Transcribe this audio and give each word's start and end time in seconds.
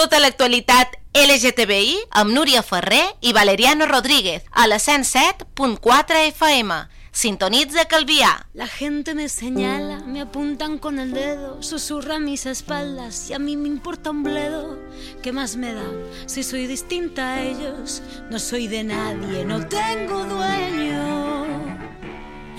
Tota 0.00 0.16
l'actualitat 0.16 0.94
LGTBI 1.12 1.98
amb 2.16 2.32
Núria 2.32 2.62
Ferrer 2.64 3.02
i 3.20 3.34
Valeriano 3.36 3.84
Rodríguez 3.84 4.46
a 4.50 4.64
la 4.66 4.78
107.4 4.80 6.22
FM. 6.30 6.78
Sintoniza 7.12 7.84
Calviá. 7.84 8.46
La 8.54 8.66
gente 8.66 9.14
me 9.14 9.28
señala, 9.28 9.98
me 10.06 10.22
apuntan 10.22 10.78
con 10.78 10.98
el 10.98 11.12
dedo, 11.12 11.62
susurra 11.62 12.16
a 12.16 12.18
mis 12.18 12.46
espaldas 12.46 13.28
y 13.28 13.34
a 13.34 13.38
mí 13.38 13.58
me 13.58 13.68
importa 13.68 14.10
un 14.10 14.22
bledo. 14.22 14.78
¿Qué 15.22 15.32
más 15.32 15.56
me 15.56 15.74
da 15.74 15.92
si 16.24 16.44
soy 16.44 16.66
distinta 16.66 17.34
a 17.34 17.42
ellos? 17.42 18.00
No 18.30 18.38
soy 18.38 18.68
de 18.68 18.84
nadie, 18.84 19.44
no 19.44 19.66
tengo 19.68 20.24
dueño. 20.24 21.79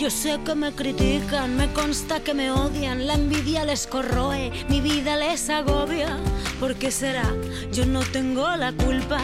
Yo 0.02 0.10
sé 0.10 0.40
que 0.44 0.56
me 0.56 0.72
critican, 0.72 1.56
me 1.56 1.72
consta 1.74 2.22
que 2.22 2.34
me 2.34 2.50
odian, 2.50 3.06
la 3.06 3.14
envidia 3.14 3.64
les 3.64 3.86
corroe, 3.86 4.52
mi 4.68 4.82
vida 4.82 5.16
les 5.16 5.48
agobia. 5.52 6.18
¿Por 6.60 6.74
qué 6.74 6.90
será? 6.90 7.32
Yo 7.72 7.86
no 7.86 8.00
tengo 8.00 8.50
la 8.56 8.74
culpa, 8.74 9.22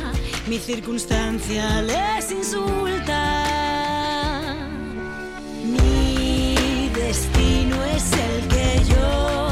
mi 0.48 0.59
circunstancia 0.59 1.82
les 1.82 2.32
insulta. 2.32 3.43
Mi 5.63 6.90
destino 6.94 7.84
es 7.96 8.12
el 8.13 8.48
que 8.48 8.84
yo 8.88 9.46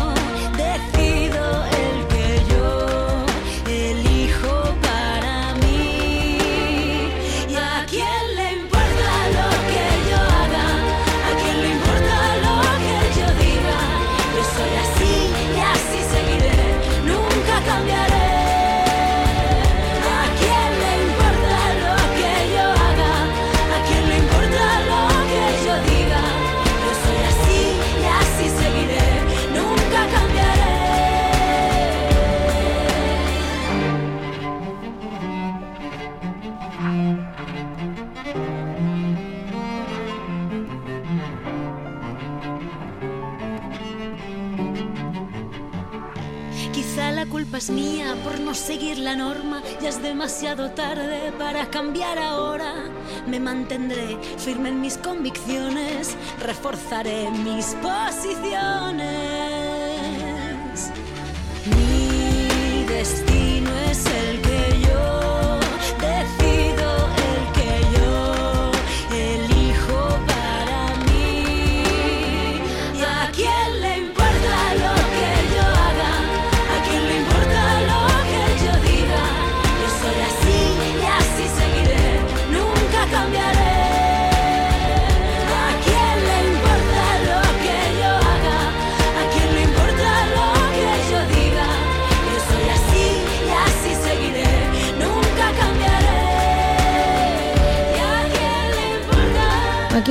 Reforzaré 56.39 57.30
mis 57.31 57.75
posiciones. 57.81 59.24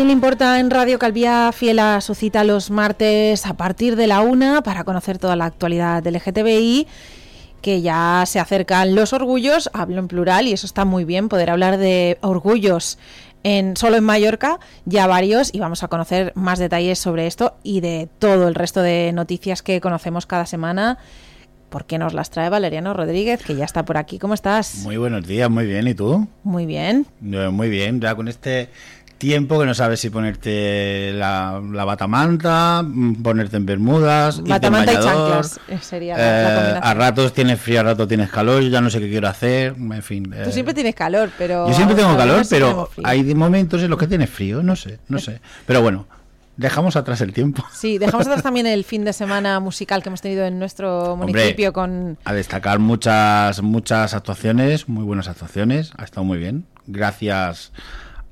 Quién 0.05 0.09
le 0.09 0.23
importa 0.23 0.61
en 0.61 0.69
Radio 0.69 0.99
Calvía 0.99 1.51
fiel 1.51 1.79
a 1.79 1.99
su 2.03 2.15
cita 2.15 2.45
los 2.45 2.71
martes 2.71 3.47
a 3.47 3.55
partir 3.55 3.97
de 3.97 4.07
la 4.07 4.21
una 4.21 4.63
para 4.63 4.85
conocer 4.85 5.17
toda 5.17 5.35
la 5.35 5.47
actualidad 5.47 6.03
del 6.03 6.17
LGTBI? 6.17 6.87
Que 7.63 7.81
ya 7.81 8.23
se 8.27 8.39
acercan 8.39 8.95
los 8.95 9.15
orgullos, 9.15 9.71
hablo 9.73 10.01
en 10.01 10.09
plural 10.09 10.47
y 10.47 10.53
eso 10.53 10.67
está 10.67 10.85
muy 10.85 11.07
bien, 11.07 11.31
poder 11.31 11.49
hablar 11.49 11.79
de 11.79 12.19
orgullos 12.21 12.99
en, 13.45 13.79
solo 13.79 13.97
en 13.97 14.05
Mallorca, 14.05 14.61
ya 14.85 15.07
varios, 15.07 15.55
y 15.55 15.61
vamos 15.61 15.83
a 15.83 15.89
conocer 15.89 16.33
más 16.35 16.59
detalles 16.59 16.99
sobre 16.99 17.27
esto 17.27 17.57
y 17.63 17.81
de 17.81 18.11
todo 18.19 18.49
el 18.49 18.55
resto 18.55 18.83
de 18.83 19.11
noticias 19.15 19.63
que 19.63 19.81
conocemos 19.81 20.27
cada 20.27 20.45
semana. 20.45 20.99
porque 21.71 21.99
nos 21.99 22.15
las 22.15 22.31
trae 22.31 22.51
Valeriano 22.51 22.95
Rodríguez, 22.95 23.43
que 23.43 23.57
ya 23.57 23.65
está 23.65 23.85
por 23.85 23.97
aquí. 23.97 24.21
¿Cómo 24.21 24.35
estás? 24.35 24.77
Muy 24.85 24.97
buenos 24.97 25.27
días, 25.27 25.51
muy 25.51 25.67
bien. 25.67 25.89
¿Y 25.89 25.95
tú? 25.95 26.29
Muy 26.45 26.67
bien. 26.67 27.05
Eh, 27.21 27.49
Muy 27.49 27.69
bien, 27.69 28.01
ya 28.01 28.15
con 28.15 28.29
este 28.29 28.69
tiempo 29.25 29.59
que 29.59 29.65
no 29.65 29.73
sabes 29.73 30.01
si 30.01 30.11
ponerte 30.11 31.13
la, 31.15 31.59
la 31.73 31.87
batamanta, 31.87 32.83
mm, 32.85 33.23
ponerte 33.23 33.57
en 33.57 33.65
bermudas, 33.65 34.43
Batamanta 34.43 34.93
y 34.93 34.97
bañador. 34.97 35.43
chanclas 35.43 35.61
eh, 35.67 35.79
sería 35.81 36.19
la, 36.19 36.23
la 36.23 36.77
Eh, 36.77 36.81
a 36.83 36.93
ratos 36.93 37.33
tienes 37.33 37.59
frío, 37.59 37.81
a 37.81 37.85
ratos 37.85 38.07
tienes 38.07 38.29
calor, 38.29 38.63
yo 38.63 38.69
ya 38.69 38.83
no 38.83 38.91
sé 38.91 39.01
qué 39.01 39.09
quiero 39.09 39.27
hacer, 39.27 39.75
en 39.79 40.03
fin. 40.03 40.25
Tú 40.25 40.51
eh, 40.51 40.53
siempre 40.53 40.75
tienes 40.75 40.95
calor, 40.95 41.31
pero... 41.39 41.67
yo 41.67 41.73
siempre 41.73 41.97
tengo 41.97 42.15
calor, 42.19 42.45
pero 42.51 42.91
hay 43.03 43.35
momentos 43.35 43.83
en 43.83 43.89
los 43.89 43.99
que 43.99 44.07
tienes 44.07 44.29
frío, 44.29 44.63
no 44.63 44.77
sé, 44.77 44.99
no 45.09 45.19
sé. 45.19 45.41
Pero 45.67 45.81
bueno, 45.81 46.07
dejamos 46.59 46.95
atrás 46.95 47.23
el 47.23 47.33
tiempo. 47.33 47.65
Sí, 47.73 47.97
dejamos 47.97 48.27
atrás 48.27 48.43
también 48.43 48.67
el 48.67 48.85
fin 48.85 49.07
de 49.07 49.15
semana 49.15 49.59
musical 49.59 50.03
que 50.03 50.11
hemos 50.11 50.21
tenido 50.21 50.45
en 50.45 50.59
nuestro 50.59 51.15
Hombre, 51.15 51.33
municipio 51.33 51.73
con... 51.73 52.19
A 52.27 52.35
destacar 52.35 52.79
muchas, 52.79 53.63
muchas 53.63 54.13
actuaciones, 54.13 54.87
muy 54.87 55.05
buenas 55.05 55.29
actuaciones, 55.29 55.93
ha 55.97 56.05
estado 56.05 56.25
muy 56.25 56.37
bien. 56.37 56.67
Gracias 56.87 57.73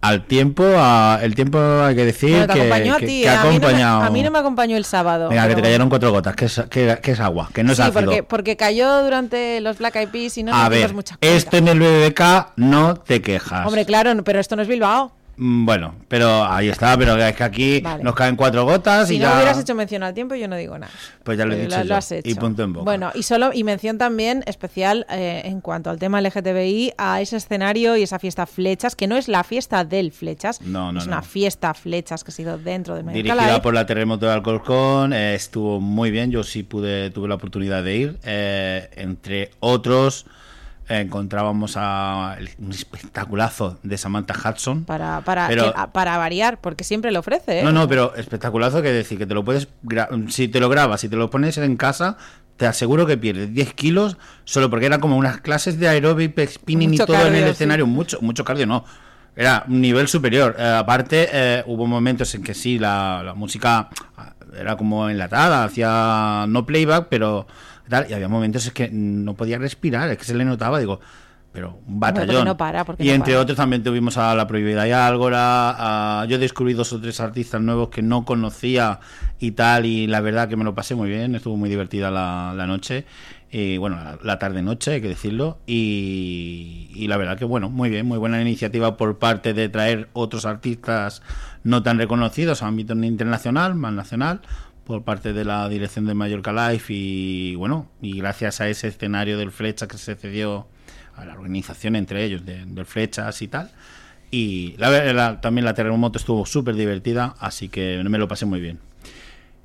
al 0.02 0.24
tiempo, 0.26 0.64
a, 0.76 1.20
el 1.22 1.34
tiempo 1.34 1.58
hay 1.58 1.94
que 1.94 2.04
decir 2.04 2.30
Bueno, 2.30 2.46
te 2.48 2.52
que, 2.54 2.60
acompañó 2.60 2.94
a 2.94 2.98
ti, 2.98 3.22
que 3.22 3.28
a, 3.28 3.44
mí 3.44 3.44
no 3.44 3.50
me, 3.50 3.56
acompañado. 3.56 4.02
a 4.02 4.10
mí 4.10 4.22
no 4.22 4.30
me 4.32 4.38
acompañó 4.40 4.76
el 4.76 4.84
sábado. 4.84 5.28
Venga, 5.28 5.42
que 5.44 5.48
te 5.50 5.54
pero- 5.54 5.64
cayeron 5.64 5.88
cuatro 5.88 6.10
gotas, 6.10 6.34
que 6.36 6.44
es, 6.46 6.60
que, 6.68 6.98
que 7.00 7.12
es 7.12 7.20
agua, 7.20 7.48
que 7.54 7.62
no 7.62 7.70
es 7.72 7.76
sí, 7.76 7.82
ácido. 7.82 8.00
porque, 8.04 8.22
porque 8.24 8.56
cayó 8.56 9.02
durante 9.04 9.60
los 9.60 9.78
Black 9.78 9.96
Eyed 9.96 10.08
Peas 10.08 10.36
y 10.38 10.42
no 10.42 10.52
a 10.54 10.62
nos 10.62 10.70
ver, 10.70 10.92
mucha 10.92 11.16
esto 11.20 11.56
en 11.56 11.68
el 11.68 11.78
BBK 11.78 12.20
no 12.56 12.96
te 12.96 13.22
quejas. 13.22 13.64
Hombre, 13.66 13.86
claro, 13.86 14.12
pero 14.24 14.40
esto 14.40 14.56
no 14.56 14.62
es 14.62 14.68
Bilbao. 14.68 15.12
Mm, 15.36 15.64
Bueno, 15.64 15.94
pero 16.08 16.44
ahí 16.44 16.68
está, 16.68 16.96
pero 16.98 17.16
es 17.16 17.34
que 17.34 17.42
aquí 17.44 17.80
Vale. 17.80 18.02
nos 18.04 18.14
caen 18.14 18.36
cuatro 18.36 18.64
gotas 18.64 19.08
Si 19.08 19.16
y 19.16 19.18
no 19.18 19.26
ya... 19.26 19.34
hubieras 19.36 19.58
hecho 19.58 19.74
mención 19.74 20.02
al 20.02 20.12
tiempo, 20.14 20.34
yo 20.34 20.46
no 20.48 20.56
digo 20.56 20.78
nada. 20.78 20.92
Pues 21.24 21.38
ya 21.38 21.46
lo 21.46 21.54
he 21.54 21.60
dicho 21.60 21.78
lo, 21.78 21.84
yo, 21.84 21.96
has 21.96 22.12
hecho. 22.12 22.28
y 22.28 22.34
punto 22.34 22.62
en 22.62 22.72
boca. 22.74 22.84
Bueno, 22.84 23.10
y 23.14 23.22
solo 23.22 23.50
y 23.52 23.64
mención 23.64 23.96
también 23.98 24.42
especial 24.46 25.06
eh, 25.10 25.42
en 25.44 25.60
cuanto 25.60 25.90
al 25.90 25.98
tema 25.98 26.20
LGTBI 26.20 26.92
a 26.98 27.20
ese 27.20 27.36
escenario 27.36 27.96
y 27.96 28.02
esa 28.02 28.18
fiesta 28.18 28.46
Flechas, 28.46 28.94
que 28.94 29.06
no 29.06 29.16
es 29.16 29.28
la 29.28 29.42
fiesta 29.44 29.84
del 29.84 30.12
Flechas, 30.12 30.60
No, 30.60 30.92
no, 30.92 30.98
es 31.00 31.06
no. 31.06 31.12
una 31.12 31.22
fiesta 31.22 31.72
Flechas 31.74 32.24
que 32.24 32.30
ha 32.30 32.34
sido 32.34 32.58
dentro 32.58 32.94
del 32.94 33.04
Mallorca 33.04 33.34
Dirigida 33.34 33.62
por 33.62 33.72
la 33.74 33.86
Terremoto 33.86 34.26
de 34.26 34.32
Alcorcón, 34.32 35.12
eh, 35.12 35.34
estuvo 35.34 35.80
muy 35.80 36.10
bien, 36.10 36.30
yo 36.30 36.42
sí 36.42 36.62
pude 36.62 37.10
tuve 37.10 37.28
la 37.28 37.36
oportunidad 37.36 37.82
de 37.82 37.96
ir. 37.96 38.18
eh, 38.24 38.90
entre 38.96 39.50
otros, 39.60 40.26
encontrábamos 40.88 41.74
a 41.76 42.36
un 42.58 42.70
espectaculazo 42.72 43.78
de 43.82 43.96
Samantha 43.98 44.34
Hudson. 44.34 44.84
Para, 44.84 45.20
para, 45.22 45.48
Pero- 45.48 45.72
para 45.92 46.16
variar, 46.18 46.60
porque 46.60 46.84
siempre 46.84 47.10
lo 47.12 47.20
ofrece. 47.20 47.60
¿eh? 47.60 47.62
No, 47.62 47.72
no, 47.72 47.88
pero 47.88 48.14
espectaculazo 48.14 48.82
que 48.82 48.92
decir 48.92 49.18
que 49.18 49.26
te 49.26 49.34
lo 49.34 49.44
puedes 49.44 49.68
si 50.28 50.48
te 50.48 50.60
lo 50.60 50.68
grabas, 50.68 51.00
si 51.00 51.08
te 51.08 51.16
lo 51.16 51.30
pones 51.30 51.56
en 51.58 51.76
casa, 51.76 52.16
te 52.56 52.66
aseguro 52.66 53.06
que 53.06 53.16
pierdes 53.16 53.52
10 53.54 53.74
kilos 53.74 54.16
solo 54.44 54.70
porque 54.70 54.86
era 54.86 54.98
como 54.98 55.16
unas 55.16 55.40
clases 55.40 55.78
de 55.78 55.88
aeróbic, 55.88 56.38
spinning 56.48 56.90
Mucho 56.90 57.04
y 57.04 57.06
todo 57.06 57.26
en 57.26 57.34
el 57.34 57.44
sí. 57.44 57.50
escenario, 57.50 57.86
mucho, 57.86 58.18
mucho 58.20 58.44
cardio 58.44 58.66
no. 58.66 58.84
Era 59.34 59.64
un 59.66 59.80
nivel 59.80 60.08
superior. 60.08 60.54
Eh, 60.58 60.76
aparte, 60.78 61.28
eh, 61.32 61.62
hubo 61.66 61.86
momentos 61.86 62.34
en 62.34 62.42
que 62.42 62.52
sí, 62.52 62.78
la, 62.78 63.22
la 63.24 63.32
música 63.32 63.88
ah, 64.18 64.34
era 64.54 64.76
como 64.76 65.08
enlatada, 65.08 65.64
hacía 65.64 66.44
no 66.48 66.66
playback, 66.66 67.06
pero 67.08 67.46
tal, 67.92 68.06
y 68.10 68.14
había 68.14 68.28
momentos 68.28 68.66
es 68.66 68.72
que 68.72 68.88
no 68.90 69.34
podía 69.34 69.58
respirar, 69.58 70.08
es 70.10 70.18
que 70.18 70.24
se 70.24 70.34
le 70.34 70.44
notaba, 70.44 70.78
digo, 70.80 70.98
pero 71.52 71.78
un 71.86 72.00
batallón. 72.00 72.46
no 72.46 72.56
para, 72.56 72.82
porque 72.84 73.04
y 73.04 73.08
no 73.08 73.12
entre 73.14 73.34
para. 73.34 73.42
otros 73.42 73.56
también 73.58 73.82
tuvimos 73.82 74.16
a 74.16 74.34
La 74.34 74.46
Prohibida 74.46 74.88
y 74.88 74.90
Álgora, 74.92 76.20
a- 76.22 76.24
yo 76.26 76.38
descubrí 76.38 76.72
dos 76.72 76.92
o 76.94 77.00
tres 77.00 77.20
artistas 77.20 77.60
nuevos 77.60 77.90
que 77.90 78.00
no 78.02 78.24
conocía 78.24 78.98
y 79.38 79.50
tal, 79.52 79.84
y 79.86 80.06
la 80.06 80.20
verdad 80.22 80.48
que 80.48 80.56
me 80.56 80.64
lo 80.64 80.74
pasé 80.74 80.94
muy 80.94 81.08
bien, 81.10 81.34
estuvo 81.34 81.56
muy 81.56 81.68
divertida 81.68 82.10
la, 82.10 82.54
la 82.56 82.66
noche, 82.66 83.04
y 83.50 83.76
bueno, 83.76 83.96
la, 83.96 84.18
la 84.22 84.38
tarde-noche, 84.38 84.92
hay 84.92 85.00
que 85.02 85.08
decirlo, 85.08 85.58
y, 85.66 86.88
y 86.94 87.06
la 87.08 87.18
verdad 87.18 87.36
que 87.36 87.44
bueno, 87.44 87.68
muy 87.68 87.90
bien, 87.90 88.06
muy 88.06 88.16
buena 88.18 88.40
iniciativa 88.40 88.96
por 88.96 89.18
parte 89.18 89.52
de 89.52 89.68
traer 89.68 90.08
otros 90.14 90.46
artistas 90.46 91.20
no 91.64 91.82
tan 91.82 91.98
reconocidos 91.98 92.62
a 92.62 92.66
ámbito 92.68 92.94
internacional, 92.94 93.74
más 93.74 93.92
nacional, 93.92 94.40
por 94.84 95.02
parte 95.04 95.32
de 95.32 95.44
la 95.44 95.68
dirección 95.68 96.06
de 96.06 96.14
Mallorca 96.14 96.52
Life 96.70 96.92
y 96.92 97.54
bueno, 97.54 97.88
y 98.00 98.18
gracias 98.18 98.60
a 98.60 98.68
ese 98.68 98.88
escenario 98.88 99.38
del 99.38 99.50
Flecha 99.52 99.86
que 99.86 99.98
se 99.98 100.14
cedió 100.16 100.66
a 101.14 101.24
la 101.24 101.34
organización 101.34 101.94
entre 101.96 102.24
ellos 102.24 102.44
de- 102.44 102.64
del 102.66 102.86
Flechas 102.86 103.40
y 103.42 103.48
tal. 103.48 103.70
Y 104.30 104.74
la, 104.78 105.40
también 105.40 105.64
la 105.66 105.74
terremoto 105.74 106.18
estuvo 106.18 106.46
súper 106.46 106.74
divertida, 106.74 107.34
así 107.38 107.68
que 107.68 108.02
me 108.08 108.18
lo 108.18 108.26
pasé 108.28 108.46
muy 108.46 108.60
bien. 108.60 108.78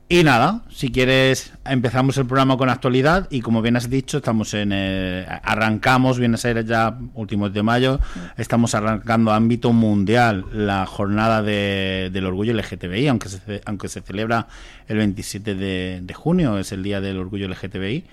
Y 0.10 0.24
nada, 0.24 0.62
si 0.70 0.90
quieres 0.90 1.52
empezamos 1.66 2.18
el 2.18 2.26
programa 2.26 2.56
con 2.56 2.70
actualidad 2.70 3.28
y 3.30 3.42
como 3.42 3.62
bien 3.62 3.76
has 3.76 3.90
dicho, 3.90 4.18
estamos 4.20 4.54
en 4.54 4.72
eh, 4.74 5.26
arrancamos, 5.44 6.18
viene 6.18 6.36
a 6.36 6.38
ser 6.38 6.66
ya 6.66 6.98
últimos 7.14 7.52
de 7.54 7.62
mayo, 7.62 8.00
estamos 8.38 8.74
arrancando 8.74 9.34
ámbito 9.34 9.74
mundial 9.74 10.46
la 10.54 10.86
jornada 10.86 11.44
de- 11.44 12.10
del 12.14 12.26
orgullo 12.26 12.54
LGTBI, 12.54 13.08
aunque 13.10 13.28
se, 13.28 13.62
aunque 13.66 13.90
se 13.90 14.00
celebra 14.00 14.48
el 14.88 14.96
27 14.98 15.56
de, 15.56 16.14
junio, 16.14 16.58
es 16.58 16.72
el 16.72 16.84
día 16.84 17.02
del 17.02 17.18
orgullo 17.18 17.50
LGTBI. 17.50 18.06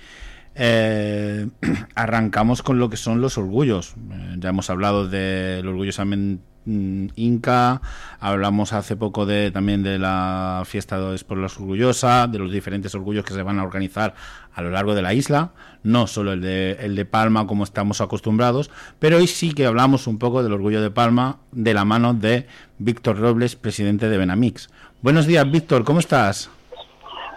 Eh, 0.56 1.46
arrancamos 1.94 2.64
con 2.64 2.81
lo 2.81 2.91
que 2.91 2.96
son 2.96 3.20
los 3.20 3.38
orgullos. 3.38 3.94
Eh, 4.11 4.35
ya 4.38 4.49
hemos 4.49 4.69
hablado 4.69 5.08
del 5.08 5.69
orgullosamente 5.69 6.43
Inca, 6.66 7.82
hablamos 8.20 8.72
hace 8.72 8.96
poco 8.96 9.26
de 9.26 9.50
también 9.50 9.82
de 9.82 9.99
la 9.99 10.62
fiesta 10.64 10.99
de 10.99 11.12
las 11.12 11.56
orgullosa, 11.58 12.26
de 12.26 12.38
los 12.38 12.50
diferentes 12.50 12.94
orgullos 12.94 13.25
que 13.25 13.34
se 13.34 13.43
van 13.43 13.58
a 13.58 13.64
organizar 13.64 14.14
a 14.55 14.62
lo 14.62 14.70
largo 14.70 14.94
de 14.94 15.02
la 15.02 15.12
isla, 15.12 15.50
no 15.82 16.06
solo 16.06 16.32
el 16.32 16.40
de, 16.40 16.78
el 16.81 16.96
de 16.96 17.05
Palma 17.05 17.46
como 17.46 17.64
estamos 17.64 18.00
acostumbrados, 18.00 18.70
pero 18.99 19.19
hoy 19.19 19.26
sí 19.26 19.52
que 19.52 19.66
hablamos 19.66 20.06
un 20.06 20.19
poco 20.19 20.43
del 20.43 20.52
orgullo 20.52 20.81
de 20.81 20.90
Palma 20.90 21.38
de 21.52 21.75
la 21.75 21.84
mano 21.84 22.14
de 22.14 22.46
Víctor 22.78 23.19
Robles, 23.19 23.56
presidente 23.56 24.08
de 24.08 24.17
Benamix. 24.17 24.70
Buenos 25.02 25.26
días, 25.26 25.50
Víctor, 25.50 25.84
¿cómo 25.84 26.00
estás? 26.00 26.49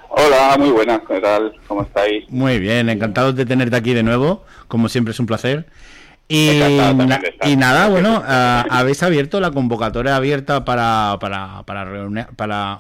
Hola, 0.10 0.56
muy 0.58 0.72
buenas, 0.72 1.02
¿qué 1.08 1.20
tal? 1.20 1.54
¿Cómo 1.68 1.84
estáis? 1.84 2.24
Muy 2.30 2.60
bien, 2.60 2.90
encantados 2.90 3.36
de 3.36 3.46
tenerte 3.46 3.76
aquí 3.76 3.94
de 3.94 4.04
nuevo, 4.04 4.46
como 4.68 4.90
siempre 4.90 5.12
es 5.12 5.20
un 5.20 5.26
placer. 5.26 5.68
Y, 6.30 7.56
nada, 7.56 7.88
bueno, 7.90 8.22
ah, 8.26 8.66
habéis 8.70 9.02
abierto 9.04 9.40
la 9.40 9.52
convocatoria 9.52 10.16
abierta 10.18 10.66
para, 10.66 11.18
para, 11.20 11.64
para, 11.66 11.86
reunir- 11.86 12.36
para 12.36 12.80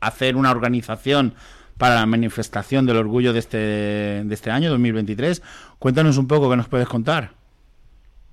hacer 0.00 0.34
una 0.36 0.50
organización 0.50 1.34
para 1.78 1.94
la 1.94 2.06
manifestación 2.06 2.84
del 2.86 2.96
orgullo 2.96 3.32
de 3.32 3.38
este, 3.38 3.56
de 3.56 4.34
este 4.34 4.50
año, 4.50 4.70
2023. 4.70 5.42
Cuéntanos 5.78 6.18
un 6.18 6.26
poco, 6.28 6.50
¿qué 6.50 6.56
nos 6.56 6.68
puedes 6.68 6.88
contar? 6.88 7.30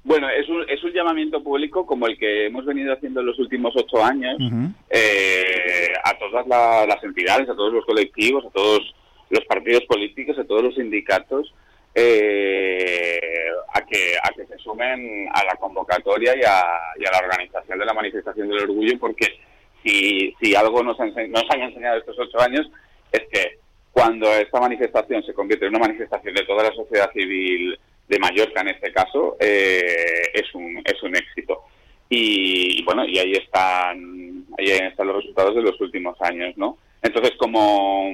Bueno, 0.04 0.28
es 0.30 0.48
un, 0.50 0.64
es 0.70 0.84
un 0.84 0.92
llamamiento 0.92 1.44
público 1.44 1.86
como 1.86 2.08
el 2.08 2.18
que 2.18 2.48
hemos 2.48 2.66
venido 2.66 2.94
haciendo 2.94 3.20
en 3.20 3.26
los 3.28 3.38
últimos 3.40 3.74
ocho 3.76 4.04
años 4.04 4.38
eh, 4.90 5.88
a 6.04 6.18
todas 6.18 6.48
la- 6.48 6.86
las 6.88 7.04
entidades, 7.04 7.48
a 7.50 7.56
todos 7.56 7.74
los 7.74 7.86
colectivos, 7.86 8.46
a 8.46 8.50
todos 8.50 8.82
los 9.30 9.44
partidos 9.46 9.84
políticos, 9.84 10.38
a 10.40 10.46
todos 10.46 10.64
los 10.64 10.76
sindicatos, 10.76 11.54
eh, 12.00 13.50
a, 13.74 13.82
que, 13.82 14.14
a 14.22 14.30
que 14.30 14.46
se 14.46 14.58
sumen 14.60 15.28
a 15.34 15.44
la 15.44 15.56
convocatoria 15.56 16.36
y 16.36 16.44
a, 16.44 17.12
la 17.12 17.18
organización 17.18 17.80
de 17.80 17.86
la 17.86 17.94
manifestación 17.96 18.48
del 18.48 18.60
orgullo, 18.60 19.00
porque 19.00 19.26
si, 19.84 20.32
si 20.40 20.54
algo 20.54 20.84
nos, 20.84 21.00
nos 21.00 21.44
han 21.50 21.62
enseñado 21.62 21.98
estos 21.98 22.20
ocho 22.20 22.40
años 22.40 22.70
es 23.12 23.22
que 23.32 23.58
cuando 23.92 24.32
esta 24.32 24.60
manifestación 24.60 25.24
se 25.24 25.34
convierte 25.34 25.66
en 25.66 25.76
una 25.76 25.88
manifestación 25.88 26.36
de 26.36 26.46
toda 26.46 26.66
la 26.66 26.76
sociedad 26.76 27.12
civil 27.14 27.80
de 28.08 28.20
Mallorca, 28.20 28.62
en 28.62 28.68
este 28.68 28.92
caso, 28.92 29.36
eh, 29.40 30.22
es, 30.36 30.54
un, 30.54 30.80
es 30.86 31.02
un 31.02 31.16
éxito. 31.16 31.64
Y, 32.10 32.80
y 32.80 32.84
bueno, 32.84 33.06
y 33.06 33.18
ahí 33.18 33.32
están, 33.32 34.46
ahí 34.60 34.68
están 34.68 35.08
los 35.08 35.16
resultados 35.18 35.56
de 35.56 35.64
los 35.64 35.82
últimos 35.82 36.16
años, 36.22 36.56
¿no? 36.58 36.78
Entonces, 37.02 37.32
como, 37.40 38.12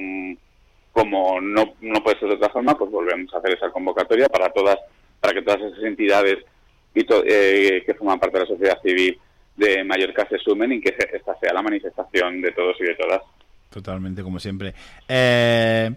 como 0.94 1.40
no, 1.42 1.74
no 1.82 2.02
puede 2.02 2.18
ser 2.20 2.28
de 2.30 2.36
otra 2.36 2.48
forma, 2.48 2.78
pues 2.78 2.90
volvemos 2.90 3.34
a 3.34 3.38
hacer 3.38 3.52
esa 3.52 3.68
convocatoria 3.70 4.28
para 4.28 4.48
todas, 4.50 4.78
para 5.20 5.34
que 5.34 5.42
todas 5.42 5.60
esas 5.60 5.84
entidades 5.84 6.38
y 6.94 7.00
eh, 7.26 7.82
que 7.84 7.94
forman 7.94 8.18
parte 8.18 8.38
de 8.38 8.44
la 8.44 8.48
sociedad 8.50 8.80
civil 8.80 9.18
de 9.56 9.84
Mallorca 9.84 10.26
se 10.28 10.38
sumen 10.38 10.72
y 10.72 10.80
que 10.80 10.94
se- 10.98 11.16
esta 11.16 11.36
sea 11.40 11.52
la 11.52 11.62
manifestación 11.62 12.40
de 12.40 12.52
todos 12.52 12.76
y 12.80 12.84
de 12.84 12.94
todas. 12.94 13.20
Totalmente, 13.70 14.22
como 14.22 14.38
siempre. 14.38 14.72
Eh, 15.08 15.90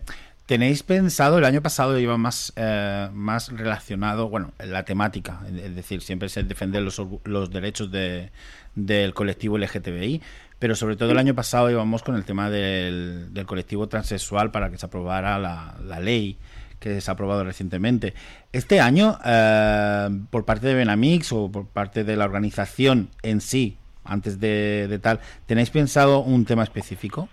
¿Tenéis 0.47 0.81
pensado, 0.81 1.37
el 1.39 1.45
año 1.45 1.61
pasado 1.61 1.99
iba 1.99 2.17
más, 2.17 2.53
eh, 2.55 3.09
más 3.13 3.51
relacionado, 3.51 4.29
bueno, 4.29 4.53
la 4.59 4.83
temática, 4.85 5.41
es 5.45 5.75
decir, 5.75 6.01
siempre 6.01 6.27
es 6.27 6.37
el 6.37 6.47
defender 6.47 6.81
los, 6.81 6.99
los 7.25 7.51
derechos 7.51 7.91
de, 7.91 8.29
del 8.73 9.13
colectivo 9.13 9.57
LGTBI, 9.57 10.21
pero 10.59 10.75
sobre 10.75 10.95
todo 10.95 11.11
el 11.11 11.17
año 11.17 11.35
pasado 11.35 11.69
íbamos 11.69 12.03
con 12.03 12.15
el 12.15 12.25
tema 12.25 12.49
del, 12.49 13.33
del 13.33 13.45
colectivo 13.45 13.87
transexual 13.87 14.51
para 14.51 14.69
que 14.69 14.77
se 14.77 14.85
aprobara 14.85 15.37
la, 15.37 15.99
ley 15.99 16.37
que 16.79 17.01
se 17.01 17.09
ha 17.09 17.13
aprobado 17.13 17.43
recientemente. 17.43 18.13
Este 18.51 18.79
año, 18.79 19.17
eh, 19.25 20.09
por 20.29 20.45
parte 20.45 20.67
de 20.67 20.75
Benamix 20.75 21.31
o 21.31 21.51
por 21.51 21.67
parte 21.67 22.03
de 22.03 22.15
la 22.15 22.25
organización 22.25 23.09
en 23.23 23.41
sí, 23.41 23.77
antes 24.03 24.39
de, 24.39 24.87
de 24.87 24.99
tal, 24.99 25.19
¿tenéis 25.45 25.69
pensado 25.69 26.19
un 26.19 26.45
tema 26.45 26.63
específico? 26.63 27.29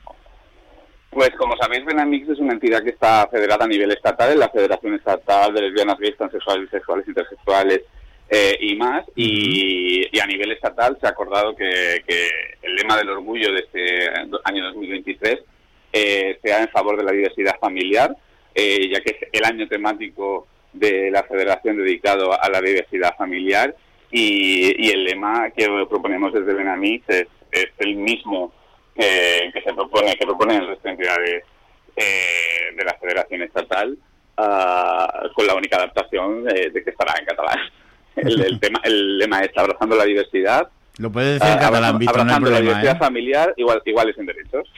Pues 1.11 1.31
como 1.38 1.56
sabéis, 1.56 1.85
Benamix 1.85 2.29
es 2.29 2.38
una 2.41 2.55
entidad 2.55 2.82
que 2.82 2.91
está 2.91 3.29
federada 3.31 3.65
a 3.65 3.69
nivel 3.69 3.93
estatal, 3.93 4.32
en 4.32 4.41
la 4.41 4.49
Federación 4.49 4.94
Estatal 4.94 5.55
de 5.55 5.62
Lesbianas, 5.62 5.99
Gays, 5.99 6.17
Transexuales, 6.17 6.65
Bisexuales, 6.65 7.06
Intersexuales 7.06 7.82
eh, 8.29 8.56
y 8.61 8.76
más. 8.76 9.05
Y, 9.15 10.06
y 10.11 10.21
a 10.21 10.26
nivel 10.26 10.53
estatal 10.53 10.97
se 11.00 11.06
ha 11.06 11.11
acordado 11.11 11.55
que, 11.55 12.03
que 12.06 12.29
el 12.62 12.76
lema 12.76 12.97
del 12.97 13.11
orgullo 13.11 13.53
de 13.53 13.61
este 13.61 14.09
año 14.44 14.65
2023 14.65 15.41
eh, 15.93 16.38
sea 16.43 16.61
en 16.62 16.69
favor 16.69 16.97
de 16.97 17.05
la 17.05 17.12
diversidad 17.12 17.59
familiar, 17.61 18.17
eh, 18.55 18.88
ya 18.93 19.00
que 19.00 19.11
es 19.11 19.29
el 19.32 19.44
año 19.44 19.69
temático 19.69 20.49
de 20.73 21.11
la 21.11 21.23
Federación 21.23 21.76
dedicado 21.76 22.32
a 22.41 22.49
la 22.49 22.61
diversidad 22.61 23.15
familiar. 23.17 23.75
Y, 24.10 24.87
y 24.87 24.91
el 24.91 25.05
lema 25.05 25.51
que 25.51 25.67
proponemos 25.89 26.32
desde 26.32 26.55
Benamix 26.55 27.08
es, 27.08 27.27
es 27.51 27.67
el 27.79 27.96
mismo 27.96 28.53
que, 28.94 29.51
que 29.53 29.60
se 29.63 29.75
propone, 29.75 30.15
que 30.17 30.27
proponen 30.27 30.63
el 30.63 30.69
resto 30.69 30.84
de 30.84 30.91
entidades 30.91 31.44
eh, 31.96 32.75
de 32.77 32.84
la 32.84 32.94
Federación 32.94 33.43
Estatal, 33.43 33.96
ah, 34.37 35.29
con 35.34 35.46
la 35.46 35.55
única 35.55 35.77
adaptación 35.77 36.44
de, 36.44 36.70
de 36.70 36.84
que 36.84 36.91
estará 36.91 37.15
en 37.19 37.27
catalán. 37.27 37.58
El, 38.17 38.41
el 38.41 38.61
tema, 38.61 38.81
el 38.85 39.19
lema 39.19 39.41
es 39.41 39.56
abrazando 39.56 39.97
la 39.97 40.05
diversidad, 40.05 40.69
Lo 40.99 41.11
puedes 41.11 41.41
decir 41.41 41.53
en 41.53 41.59
ah, 41.59 41.61
catalán, 41.61 41.97
abrazando, 41.97 41.99
Víctor, 41.99 42.17
no 42.17 42.23
hay 42.23 42.37
abrazando 42.37 42.51
la 42.51 42.61
diversidad 42.61 42.97
¿eh? 42.97 42.99
familiar, 42.99 43.55
igual, 43.56 43.83
iguales 43.85 44.19
en 44.19 44.27
derechos. 44.27 44.69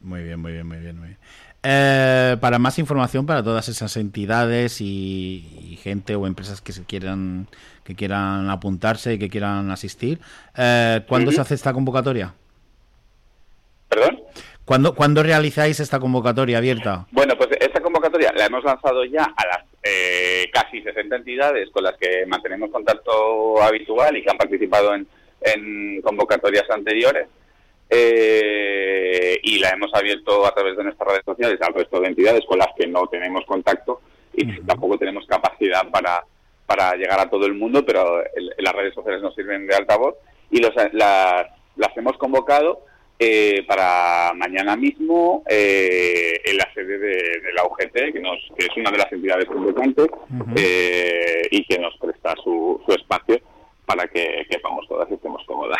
Muy 0.00 0.22
bien, 0.22 0.40
muy 0.40 0.52
bien, 0.52 0.66
muy 0.66 0.78
bien, 0.78 0.98
muy 0.98 1.08
bien. 1.08 1.18
Eh, 1.62 2.36
para 2.40 2.58
más 2.58 2.78
información 2.78 3.26
para 3.26 3.42
todas 3.42 3.68
esas 3.68 3.96
entidades 3.96 4.80
y, 4.80 5.48
y 5.60 5.76
gente 5.76 6.14
o 6.14 6.26
empresas 6.26 6.60
que 6.60 6.72
se 6.72 6.84
quieran 6.84 7.48
que 7.88 7.94
quieran 7.94 8.50
apuntarse 8.50 9.14
y 9.14 9.18
que 9.18 9.30
quieran 9.30 9.70
asistir, 9.70 10.20
eh, 10.58 11.00
¿cuándo 11.08 11.32
se 11.32 11.40
hace 11.40 11.54
esta 11.54 11.72
convocatoria? 11.72 12.34
¿Perdón? 13.88 14.20
¿Cuándo, 14.66 14.94
¿Cuándo 14.94 15.22
realizáis 15.22 15.80
esta 15.80 15.98
convocatoria 15.98 16.58
abierta? 16.58 17.06
Bueno, 17.12 17.34
pues 17.38 17.48
esta 17.58 17.80
convocatoria 17.80 18.30
la 18.36 18.44
hemos 18.44 18.62
lanzado 18.62 19.06
ya 19.06 19.24
a 19.24 19.46
las 19.46 19.64
eh, 19.82 20.50
casi 20.52 20.82
60 20.82 21.16
entidades 21.16 21.70
con 21.70 21.84
las 21.84 21.96
que 21.96 22.26
mantenemos 22.26 22.70
contacto 22.70 23.62
habitual 23.62 24.16
y 24.16 24.22
que 24.22 24.30
han 24.30 24.36
participado 24.38 24.94
en, 24.94 25.06
en 25.42 26.00
convocatorias 26.02 26.68
anteriores. 26.70 27.28
Eh, 27.90 29.38
y 29.42 29.58
la 29.58 29.70
hemos 29.70 29.92
abierto 29.94 30.46
a 30.46 30.52
través 30.54 30.76
de 30.76 30.84
nuestras 30.84 31.08
redes 31.08 31.24
sociales 31.24 31.58
al 31.62 31.72
resto 31.74 32.00
de 32.00 32.08
entidades 32.08 32.44
con 32.46 32.58
las 32.58 32.68
que 32.76 32.86
no 32.86 33.06
tenemos 33.06 33.44
contacto 33.46 34.00
y 34.34 34.60
tampoco 34.62 34.98
tenemos 34.98 35.26
capacidad 35.26 35.88
para, 35.90 36.22
para 36.66 36.94
llegar 36.96 37.18
a 37.18 37.30
todo 37.30 37.46
el 37.46 37.54
mundo, 37.54 37.84
pero 37.86 38.22
el- 38.36 38.52
las 38.58 38.74
redes 38.74 38.94
sociales 38.94 39.22
nos 39.22 39.34
sirven 39.34 39.66
de 39.66 39.74
altavoz 39.74 40.14
y 40.50 40.60
los, 40.60 40.74
las, 40.92 41.46
las 41.76 41.96
hemos 41.96 42.16
convocado 42.18 42.82
eh, 43.18 43.64
para 43.66 44.32
mañana 44.34 44.76
mismo 44.76 45.42
eh, 45.48 46.40
en 46.44 46.56
la 46.56 46.72
sede 46.72 46.98
de, 46.98 47.08
de 47.08 47.52
la 47.54 47.64
UGT, 47.64 48.12
que, 48.12 48.20
nos, 48.20 48.38
que 48.56 48.66
es 48.66 48.76
una 48.76 48.90
de 48.90 48.98
las 48.98 49.12
entidades 49.12 49.46
competentes 49.46 50.06
eh, 50.56 51.42
y 51.50 51.64
que 51.64 51.78
nos 51.78 51.96
presta 51.98 52.34
su, 52.42 52.80
su 52.86 52.92
espacio 52.92 53.40
para 53.86 54.06
que 54.06 54.46
quepamos 54.50 54.86
todas 54.86 55.10
y 55.10 55.14
estemos 55.14 55.42
cómodas. 55.46 55.78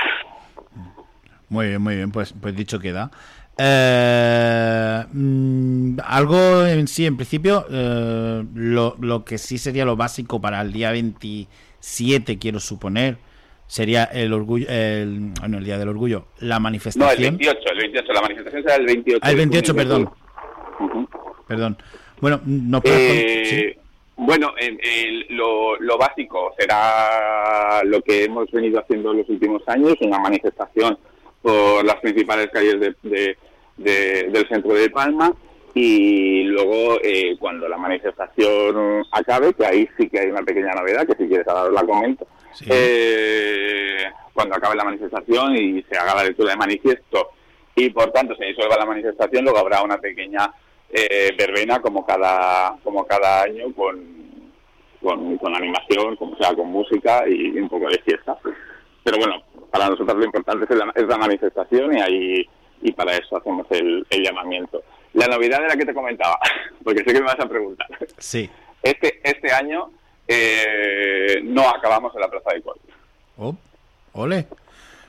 Muy 1.49 1.69
bien, 1.69 1.81
muy 1.81 1.97
bien, 1.97 2.11
pues, 2.11 2.35
pues 2.41 2.55
dicho 2.57 2.79
queda. 2.79 3.11
Eh, 3.57 5.05
mm, 5.13 5.99
algo 6.05 6.65
en 6.65 6.87
sí, 6.87 7.07
en 7.07 7.17
principio, 7.17 7.67
eh, 7.71 8.45
lo, 8.55 8.97
lo 9.01 9.25
que 9.25 9.39
sí 9.39 9.59
sería 9.59 9.85
lo 9.85 9.97
básico 9.97 10.41
para 10.41 10.61
el 10.61 10.73
día 10.73 10.93
27, 10.93 12.39
quiero 12.39 12.61
suponer, 12.61 13.19
sería 13.69 14.05
el 14.05 14.33
orgullo, 14.33 14.67
el, 14.69 15.31
bueno, 15.39 15.59
el 15.59 15.65
día 15.65 15.79
del 15.79 15.89
orgullo, 15.91 16.25
la 16.41 16.55
No, 16.55 16.57
el 16.57 16.63
manifestación. 16.65 17.37
28, 17.39 17.59
el 17.71 17.79
28. 17.79 18.13
La 18.13 18.21
manifestación 18.23 18.63
será 18.63 18.75
el 18.77 18.87
28. 18.87 19.21
Ah, 19.23 19.31
el 19.31 19.37
de 19.37 19.39
28, 19.39 19.73
junio. 19.73 19.89
perdón. 19.89 20.11
Perdón. 21.47 21.79
Bueno, 22.21 22.41
no 22.45 22.81
Eh, 22.85 23.45
sí. 23.75 23.81
Bueno, 24.17 24.53
el- 24.59 24.81
el- 24.83 25.27
lo, 25.37 25.77
lo 25.79 25.97
básico 25.97 26.53
será 26.59 27.83
lo 27.85 28.03
que 28.03 28.25
hemos 28.25 28.51
venido 28.51 28.81
haciendo 28.81 29.13
en 29.13 29.19
los 29.19 29.29
últimos 29.29 29.63
años, 29.69 29.95
una 30.01 30.19
manifestación 30.19 30.99
por 31.41 31.85
las 31.85 31.97
principales 31.97 32.49
calles 32.53 32.81
de- 32.81 32.97
de- 33.03 33.37
de- 33.77 34.25
del 34.33 34.49
centro 34.49 34.75
de 34.75 34.91
Palma 34.91 35.33
y 35.73 36.43
luego 36.45 36.99
eh, 37.05 37.37
cuando 37.39 37.69
la 37.69 37.77
manifestación 37.79 39.05
acabe, 39.13 39.55
que 39.55 39.65
ahí 39.65 39.89
sí 39.97 40.09
que 40.09 40.19
hay 40.19 40.31
una 40.31 40.43
pequeña 40.43 40.75
novedad, 40.75 41.07
que 41.07 41.15
si 41.15 41.29
quieres 41.29 41.47
ahora 41.47 41.71
la 41.71 41.85
comento, 41.87 42.27
Sí. 42.59 42.67
eh, 42.71 44.05
cuando 44.33 44.57
acabe 44.57 44.77
la 44.77 44.85
manifestación 44.85 45.57
y 45.57 45.83
se 45.83 45.97
haga 45.97 46.15
la 46.15 46.25
lectura 46.25 46.51
de 46.51 46.57
manifiesto 46.57 47.31
y 47.75 47.91
por 47.91 48.11
tanto 48.13 48.35
se 48.37 48.47
disuelva 48.47 48.77
la 48.77 48.87
manifestación, 48.87 49.45
luego 49.45 49.59
habrá 49.59 49.83
una 49.83 49.99
pequeña 49.99 50.53
eh, 50.91 51.33
verbena 51.37 51.81
como 51.81 52.05
cada 52.05 52.77
como 52.83 53.05
cada 53.07 53.43
año 53.43 53.73
con, 53.75 54.53
con, 55.03 55.37
con 55.39 55.55
animación, 55.55 56.17
como 56.17 56.37
sea 56.37 56.55
con 56.55 56.69
música 56.69 57.25
y 57.29 57.59
un 57.59 57.69
poco 57.69 57.89
de 57.89 57.99
fiesta. 57.99 58.37
Pero 59.05 59.19
bueno, 59.19 59.43
para 59.71 59.89
nosotros 59.89 60.17
lo 60.17 60.25
importante 60.25 60.67
es 60.69 60.77
la, 60.79 60.93
es 60.95 61.07
la 61.07 61.19
manifestación 61.19 61.97
y 61.97 62.01
ahí 62.01 62.49
y 62.83 62.93
para 62.93 63.17
eso 63.17 63.37
hacemos 63.37 63.67
el, 63.71 64.07
el 64.11 64.23
llamamiento. 64.23 64.83
La 65.15 65.27
novedad 65.27 65.61
de 65.61 65.69
la 65.69 65.77
que 65.77 65.85
te 65.87 65.95
comentaba, 65.95 66.39
porque 66.85 67.01
sé 67.05 67.13
que 67.13 67.21
me 67.21 67.27
vas 67.27 67.41
a 67.41 67.49
preguntar. 67.49 67.89
Sí. 68.19 68.49
Este 68.83 69.21
este 69.25 69.53
año 69.53 69.91
eh, 70.27 70.98
no 71.43 71.69
acabamos 71.69 72.15
en 72.15 72.21
la 72.21 72.29
Plaza 72.29 72.51
de 72.55 72.63
Col. 72.63 72.77
Oh, 73.39 73.57
ole. 74.13 74.47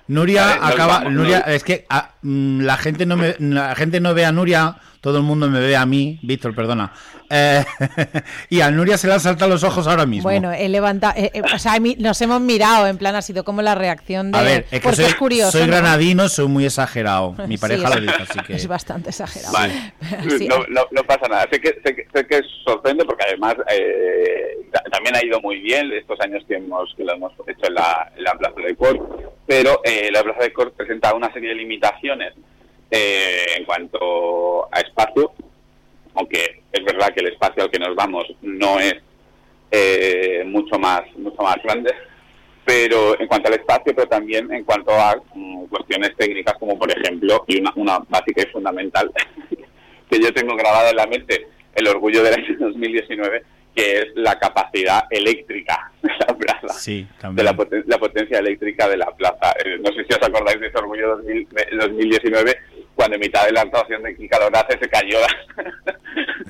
Nuria 0.08 0.58
Vale, 0.58 0.74
acaba. 0.74 0.98
vamos, 1.00 1.14
Nuria, 1.14 1.40
es 1.42 1.64
que 1.64 1.86
ah, 1.90 2.12
mm, 2.24 2.62
la 2.62 2.78
gente 2.78 3.06
no 3.06 3.16
me, 3.16 3.36
la 3.40 3.76
gente 3.76 4.00
no 4.00 4.14
ve 4.16 4.26
a 4.26 4.32
Nuria, 4.32 4.78
todo 5.01 5.18
el 5.18 5.24
mundo 5.24 5.48
me 5.50 5.60
ve 5.60 5.75
a 5.75 5.86
mí, 5.86 6.20
Víctor, 6.22 6.53
perdona. 6.56 6.91
Eh, 7.29 7.63
y 8.50 8.62
a 8.62 8.72
Nuria 8.72 8.98
se 8.98 9.08
le 9.08 9.13
han 9.13 9.20
saltado 9.20 9.51
los 9.51 9.63
ojos 9.63 9.86
ahora 9.88 10.06
mismo. 10.06 10.24
Bueno, 10.24 10.51
he 10.51 10.68
levantado, 10.68 11.13
eh, 11.15 11.29
eh, 11.34 11.41
o 11.53 11.60
sea, 11.60 11.77
nos 12.00 12.20
hemos 12.22 12.41
mirado, 12.41 12.88
en 12.88 12.98
plan 12.98 13.15
ha 13.15 13.22
sido 13.22 13.44
como 13.44 13.62
la 13.62 13.75
reacción 13.75 14.32
de... 14.32 14.38
a 14.39 14.41
ver, 14.41 14.65
es 14.72 14.82
que 14.82 14.94
soy, 14.94 15.06
es 15.06 15.15
curioso. 15.15 15.51
soy 15.51 15.62
¿no? 15.62 15.68
granadino, 15.68 16.27
soy 16.27 16.48
muy 16.48 16.65
exagerado. 16.65 17.36
Mi 17.48 17.56
Sí, 17.58 17.62
pareja 17.62 17.88
es- 17.89 17.96
lo 17.96 18.01
dice, 18.01 18.24
así 18.24 18.39
que. 18.48 18.53
Es 18.56 18.68
bastante 18.68 19.10
exagerado. 19.10 19.53
Vale, 19.53 19.94
Sí. 20.38 20.48
no, 20.48 20.58
no, 20.70 20.82
no 20.91 21.03
pasa 21.03 21.27
nada. 21.29 21.48
Sé 21.51 21.62
que, 21.62 21.79
sé 21.84 21.96
que, 21.96 22.08
sé 22.13 22.25
que 22.27 22.41
sorprende 22.65 23.06
porque 23.06 23.25
además 23.27 23.56
eh, 23.72 24.65
ta- 24.72 24.84
también 24.91 25.15
ha 25.15 25.24
ido 25.24 25.39
muy 25.41 25.60
bien 25.60 25.91
estos 25.94 26.20
años 26.22 26.44
que, 26.48 26.56
hemos, 26.56 26.94
que 26.96 27.03
lo 27.03 27.13
hemos 27.13 27.32
hecho 27.48 27.68
en 27.68 27.74
la, 27.75 28.12
en 28.18 28.24
la 28.24 28.34
Plaza 28.34 28.60
de 28.65 28.75
Cor, 28.75 29.29
pero 29.48 29.82
eh, 29.84 30.10
la 30.12 30.24
Plaza 30.24 30.41
de 30.44 30.51
Cor 30.53 30.72
presenta 30.74 31.13
una 31.13 31.32
serie 31.32 31.50
de 31.50 31.56
limitaciones 31.56 32.34
eh, 32.91 33.46
en 33.58 33.65
cuanto 33.65 34.65
a 34.74 34.79
espacio, 34.79 35.31
aunque 36.15 36.63
es 36.72 36.84
verdad 36.84 37.13
que 37.13 37.22
el 37.22 37.34
espacio 37.34 37.63
al 37.63 37.72
que 37.72 37.79
nos 37.79 37.96
vamos 37.96 38.25
no 38.41 38.79
es 38.79 38.96
eh, 39.72 40.43
mucho 40.46 40.79
más 40.79 41.01
mucho 41.17 41.41
más 41.43 41.58
grande 41.63 41.93
pero 42.65 43.19
en 43.19 43.27
cuanto 43.27 43.48
al 43.48 43.55
espacio 43.55 43.93
pero 43.96 44.08
también 44.08 44.51
en 44.51 44.63
cuanto 44.63 44.91
a 44.91 45.15
mm, 45.34 45.65
cuestiones 45.67 46.15
técnicas 46.17 46.55
como 46.60 46.77
por 46.77 46.91
ejemplo 46.91 47.43
y 47.48 47.60
una, 47.60 47.72
una 47.75 48.00
básica 48.10 48.41
y 48.43 48.51
fundamental 48.51 49.12
que 50.10 50.19
yo 50.19 50.34
tengo 50.34 50.55
grabada 50.55 50.89
en 50.89 50.96
la 50.96 51.05
mente 51.08 51.48
el 51.75 51.88
orgullo 51.88 52.24
del 52.24 52.34
año 52.34 52.55
2019 52.60 53.43
que 53.75 54.00
es 54.00 54.05
la 54.15 54.38
capacidad 54.39 55.03
eléctrica 55.12 55.91
de 56.01 56.10
la 56.27 56.36
plaza 56.38 56.74
Sí, 56.79 57.08
de 57.31 57.43
la, 57.43 57.53
poten- 57.55 57.84
la 57.86 57.98
potencia 58.00 58.39
eléctrica 58.39 58.88
de 58.89 58.98
la 58.98 59.08
plaza. 59.15 59.53
Eh, 59.63 59.77
no 59.79 59.91
sé 59.93 60.03
si 60.05 60.13
os 60.13 60.22
acordáis 60.27 60.60
de 60.60 60.67
ese 60.67 60.77
orgullo 60.77 61.17
2000 61.17 61.48
de- 61.50 61.77
2019, 61.77 62.55
cuando 63.00 63.15
en 63.15 63.22
mitad 63.22 63.46
de 63.46 63.53
la 63.53 63.62
actuación 63.62 64.03
de 64.03 64.13
Kika 64.13 64.38
Lorace 64.39 64.77
se 64.77 64.89
cayó 64.89 65.18
la, 65.22 65.63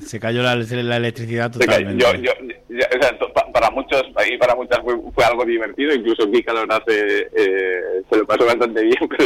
Se 0.04 0.18
cayó 0.18 0.42
la, 0.42 0.56
la 0.56 0.96
electricidad 0.96 1.48
totalmente. 1.52 2.02
Yo, 2.02 2.12
yo, 2.14 2.32
yo- 2.68 2.86
o 2.98 3.02
sea, 3.02 3.16
para 3.52 3.70
muchos 3.70 4.02
y 4.28 4.36
para 4.36 4.56
muchas 4.56 4.80
fue, 4.80 4.96
fue 5.14 5.24
algo 5.24 5.44
divertido, 5.44 5.94
incluso 5.94 6.28
Kika 6.28 6.52
Lorace 6.52 7.28
eh, 7.36 8.02
se 8.10 8.16
lo 8.18 8.26
pasó 8.26 8.46
bastante 8.46 8.82
bien, 8.82 8.96
pero 9.16 9.24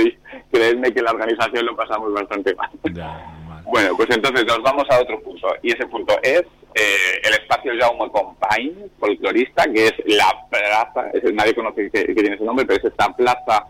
creedme 0.52 0.92
que 0.92 1.00
la 1.00 1.12
organización 1.12 1.64
lo 1.64 1.74
pasamos 1.74 2.12
bastante 2.12 2.54
mal. 2.54 2.68
Ya. 2.92 3.30
Bueno, 3.66 3.96
pues 3.96 4.10
entonces 4.10 4.44
nos 4.44 4.60
vamos 4.62 4.84
a 4.90 5.00
otro 5.00 5.18
punto. 5.22 5.48
Y 5.62 5.72
ese 5.72 5.86
punto 5.86 6.14
es 6.22 6.42
eh, 6.74 7.20
el 7.24 7.32
espacio 7.32 7.72
Jaume 7.80 8.10
Compain, 8.12 8.74
folclorista, 9.00 9.64
que 9.72 9.86
es 9.86 9.94
la 10.04 10.30
plaza, 10.50 11.08
es- 11.14 11.32
nadie 11.32 11.54
conoce 11.54 11.90
que, 11.90 12.04
que 12.04 12.14
tiene 12.14 12.34
ese 12.34 12.44
nombre, 12.44 12.66
pero 12.66 12.78
es 12.78 12.84
esta 12.84 13.10
plaza 13.16 13.64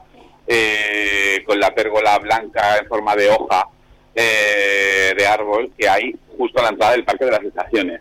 eh, 0.47 1.43
con 1.47 1.59
la 1.61 1.75
pérgola 1.75 2.19
blanca 2.19 2.79
en 2.79 2.87
forma 2.87 3.15
de 3.17 3.31
hoja 3.31 3.69
eh, 4.15 5.15
de 5.17 5.27
árbol 5.27 5.73
que 5.77 5.89
hay 5.89 6.15
justo 6.37 6.61
a 6.61 6.65
la 6.65 6.69
entrada 6.71 6.93
del 6.93 7.05
Parque 7.05 7.25
de 7.25 7.31
las 7.31 7.43
Estaciones, 7.43 8.01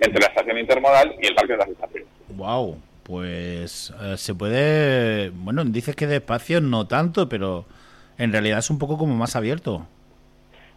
entre 0.00 0.20
la 0.20 0.26
estación 0.28 0.58
intermodal 0.58 1.14
y 1.22 1.26
el 1.26 1.34
Parque 1.34 1.52
de 1.52 1.58
las 1.58 1.68
Estaciones. 1.68 2.08
Wow, 2.30 2.78
pues 3.02 3.92
eh, 4.02 4.14
se 4.16 4.34
puede. 4.34 5.30
Bueno, 5.30 5.64
dices 5.64 5.94
que 5.96 6.06
de 6.06 6.16
espacio 6.16 6.60
no 6.60 6.86
tanto, 6.86 7.28
pero 7.28 7.64
en 8.18 8.32
realidad 8.32 8.58
es 8.58 8.70
un 8.70 8.78
poco 8.78 8.98
como 8.98 9.14
más 9.14 9.36
abierto. 9.36 9.86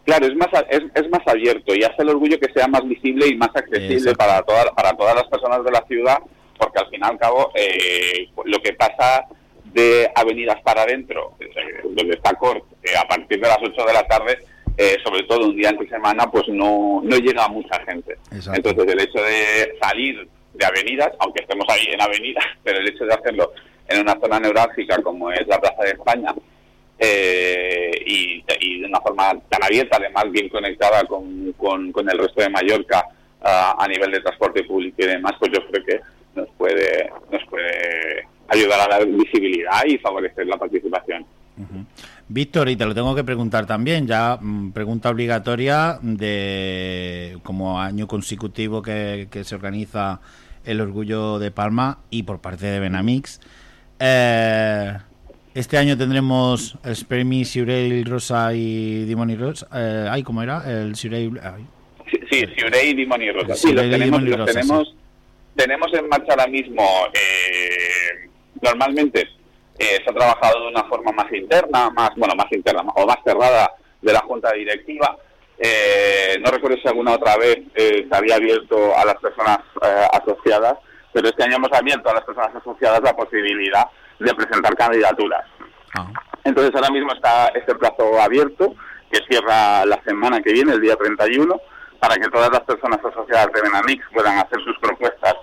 Claro, 0.04 0.26
es 0.26 0.34
más, 0.36 0.48
es, 0.70 0.82
es 0.94 1.10
más 1.10 1.20
abierto 1.26 1.74
y 1.74 1.82
hace 1.84 2.00
el 2.02 2.08
orgullo 2.08 2.38
que 2.40 2.50
sea 2.52 2.66
más 2.66 2.82
visible 2.88 3.26
y 3.28 3.36
más 3.36 3.50
accesible 3.54 4.14
para, 4.14 4.40
toda- 4.42 4.72
para 4.74 4.92
todas 4.96 5.14
las 5.14 5.24
personas 5.24 5.62
de 5.64 5.70
la 5.70 5.84
ciudad, 5.86 6.18
porque 6.58 6.78
al 6.78 6.88
fin 6.88 7.00
y 7.02 7.06
al 7.06 7.18
cabo 7.18 7.50
eh, 7.54 8.28
lo 8.46 8.58
que 8.62 8.72
pasa 8.72 9.26
de 9.72 10.10
avenidas 10.14 10.60
para 10.62 10.82
adentro, 10.82 11.34
eh, 11.40 11.80
donde 11.84 12.14
está 12.14 12.34
Cort, 12.34 12.64
eh, 12.82 12.96
a 12.96 13.06
partir 13.06 13.40
de 13.40 13.48
las 13.48 13.58
8 13.62 13.84
de 13.84 13.92
la 13.92 14.06
tarde, 14.06 14.38
eh, 14.76 14.96
sobre 15.04 15.24
todo 15.24 15.46
un 15.46 15.56
día 15.56 15.70
entre 15.70 15.88
semana, 15.88 16.30
pues 16.30 16.46
no, 16.48 17.00
no 17.02 17.16
llega 17.16 17.44
a 17.44 17.48
mucha 17.48 17.80
gente. 17.84 18.16
Exacto. 18.32 18.70
Entonces 18.70 18.94
el 18.94 19.00
hecho 19.00 19.22
de 19.22 19.76
salir 19.80 20.28
de 20.54 20.64
avenidas, 20.64 21.10
aunque 21.18 21.42
estemos 21.42 21.66
ahí 21.68 21.86
en 21.88 22.00
avenidas, 22.00 22.44
pero 22.62 22.78
el 22.78 22.88
hecho 22.88 23.04
de 23.04 23.14
hacerlo 23.14 23.52
en 23.88 24.02
una 24.02 24.18
zona 24.20 24.38
neurálgica 24.38 25.02
como 25.02 25.32
es 25.32 25.46
la 25.46 25.60
Plaza 25.60 25.82
de 25.82 25.90
España, 25.90 26.34
eh, 27.00 27.90
y, 28.06 28.44
y 28.60 28.80
de 28.80 28.86
una 28.86 29.00
forma 29.00 29.32
tan 29.48 29.62
abierta, 29.62 29.96
además 29.98 30.30
bien 30.30 30.48
conectada 30.48 31.04
con, 31.04 31.52
con, 31.52 31.92
con 31.92 32.10
el 32.10 32.18
resto 32.18 32.40
de 32.42 32.48
Mallorca 32.48 33.04
ah, 33.40 33.76
a 33.78 33.88
nivel 33.88 34.10
de 34.10 34.20
transporte 34.20 34.64
público 34.64 35.02
y 35.02 35.06
demás, 35.06 35.32
pues 35.38 35.52
yo 35.52 35.66
creo 35.68 35.84
que 35.84 36.00
nos 36.34 36.48
puede, 36.56 37.10
nos 37.30 37.44
puede 37.48 38.27
ayudar 38.48 38.80
a 38.80 38.88
dar 38.98 39.06
visibilidad 39.06 39.84
y 39.86 39.98
favorecer 39.98 40.46
la 40.46 40.56
participación. 40.56 41.24
Víctor, 42.28 42.68
y 42.68 42.76
te 42.76 42.84
lo 42.86 42.94
tengo 42.94 43.14
que 43.14 43.24
preguntar 43.24 43.66
también, 43.66 44.06
ya 44.06 44.38
mm, 44.40 44.72
pregunta 44.72 45.10
obligatoria 45.10 45.98
de 46.02 47.38
como 47.42 47.80
año 47.80 48.06
consecutivo 48.06 48.82
que, 48.82 49.28
que 49.30 49.44
se 49.44 49.54
organiza 49.54 50.20
el 50.64 50.80
Orgullo 50.80 51.38
de 51.38 51.50
Palma 51.50 51.98
y 52.10 52.24
por 52.24 52.40
parte 52.40 52.66
de 52.66 52.78
Benamix. 52.80 53.40
Eh, 53.98 54.92
este 55.54 55.78
año 55.78 55.96
tendremos 55.96 56.76
el 56.84 57.44
Siurel, 57.44 58.04
Rosa 58.04 58.52
y 58.54 59.04
Dimoni 59.04 59.34
Rosa. 59.34 59.66
Eh, 59.74 60.06
ay, 60.08 60.22
¿cómo 60.22 60.42
era? 60.42 60.62
El 60.70 60.94
Siurel. 60.94 61.40
Sí, 62.10 62.20
sí, 62.30 62.46
Siurei 62.56 62.90
y 62.90 62.94
Dimon 62.94 63.22
y 63.22 63.30
Rosa. 63.32 63.54
Sí, 63.54 63.68
Sí, 63.68 63.74
los 63.74 63.90
tenemos, 63.90 64.22
y 64.22 64.32
Rosa, 64.32 64.52
tenemos, 64.52 64.94
tenemos 65.56 65.94
en 65.94 66.08
marcha 66.08 66.32
ahora 66.32 66.46
mismo. 66.46 66.82
eh, 67.12 67.97
normalmente 68.62 69.28
eh, 69.78 69.98
se 70.04 70.10
ha 70.10 70.14
trabajado 70.14 70.62
de 70.62 70.68
una 70.68 70.84
forma 70.84 71.12
más 71.12 71.32
interna, 71.32 71.90
más 71.90 72.10
bueno, 72.16 72.34
más 72.34 72.50
interna 72.50 72.82
o 72.94 73.06
más 73.06 73.18
cerrada 73.24 73.74
de 74.00 74.12
la 74.12 74.20
junta 74.20 74.52
directiva. 74.52 75.16
Eh, 75.58 76.36
no 76.40 76.50
recuerdo 76.50 76.76
si 76.80 76.86
alguna 76.86 77.14
otra 77.14 77.36
vez 77.36 77.58
eh, 77.74 78.06
se 78.08 78.16
había 78.16 78.36
abierto 78.36 78.96
a 78.96 79.04
las 79.04 79.16
personas 79.16 79.58
eh, 79.82 80.06
asociadas, 80.12 80.78
pero 81.12 81.28
este 81.28 81.42
año 81.42 81.56
hemos 81.56 81.72
abierto 81.72 82.08
a 82.08 82.14
las 82.14 82.24
personas 82.24 82.54
asociadas 82.54 83.02
la 83.02 83.16
posibilidad 83.16 83.84
de 84.20 84.34
presentar 84.34 84.74
candidaturas. 84.76 85.44
Ah, 85.94 86.06
Entonces 86.44 86.72
ahora 86.74 86.90
mismo 86.90 87.12
está 87.12 87.48
este 87.48 87.74
plazo 87.74 88.20
abierto, 88.20 88.74
que 89.10 89.20
cierra 89.28 89.84
la 89.86 90.00
semana 90.04 90.40
que 90.40 90.52
viene, 90.52 90.74
el 90.74 90.80
día 90.80 90.96
31, 90.96 91.60
para 91.98 92.14
que 92.16 92.28
todas 92.28 92.50
las 92.52 92.60
personas 92.60 93.00
asociadas 93.04 93.52
de 93.52 93.62
Benamix 93.62 94.04
puedan 94.12 94.38
hacer 94.38 94.62
sus 94.62 94.78
propuestas 94.78 95.34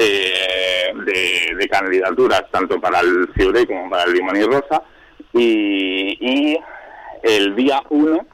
eh, 0.00 0.92
de, 1.04 1.54
de 1.56 1.68
candidaturas, 1.68 2.44
tanto 2.50 2.80
para 2.80 3.00
el 3.00 3.28
Cibre 3.36 3.66
como 3.66 3.90
para 3.90 4.04
el 4.04 4.12
Limón 4.14 4.36
y 4.36 4.42
Rosa. 4.44 4.82
Y, 5.32 6.16
y 6.20 6.58
el 7.22 7.54
día 7.56 7.82
1 7.90 8.26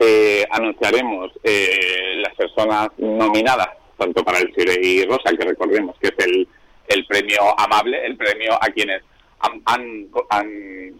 eh, 0.00 0.44
anunciaremos 0.50 1.32
eh, 1.44 2.16
las 2.22 2.34
personas 2.34 2.88
nominadas, 2.98 3.68
tanto 3.96 4.22
para 4.24 4.38
el 4.38 4.52
Cibre 4.54 4.74
y 4.82 5.04
Rosa, 5.06 5.30
que 5.38 5.44
recordemos 5.46 5.96
que 6.00 6.08
es 6.08 6.26
el, 6.26 6.46
el 6.88 7.06
premio 7.06 7.58
amable, 7.58 8.04
el 8.04 8.16
premio 8.16 8.54
a 8.60 8.66
quienes 8.66 9.02
han, 9.40 9.62
han- 9.66 10.06
han 10.30 10.92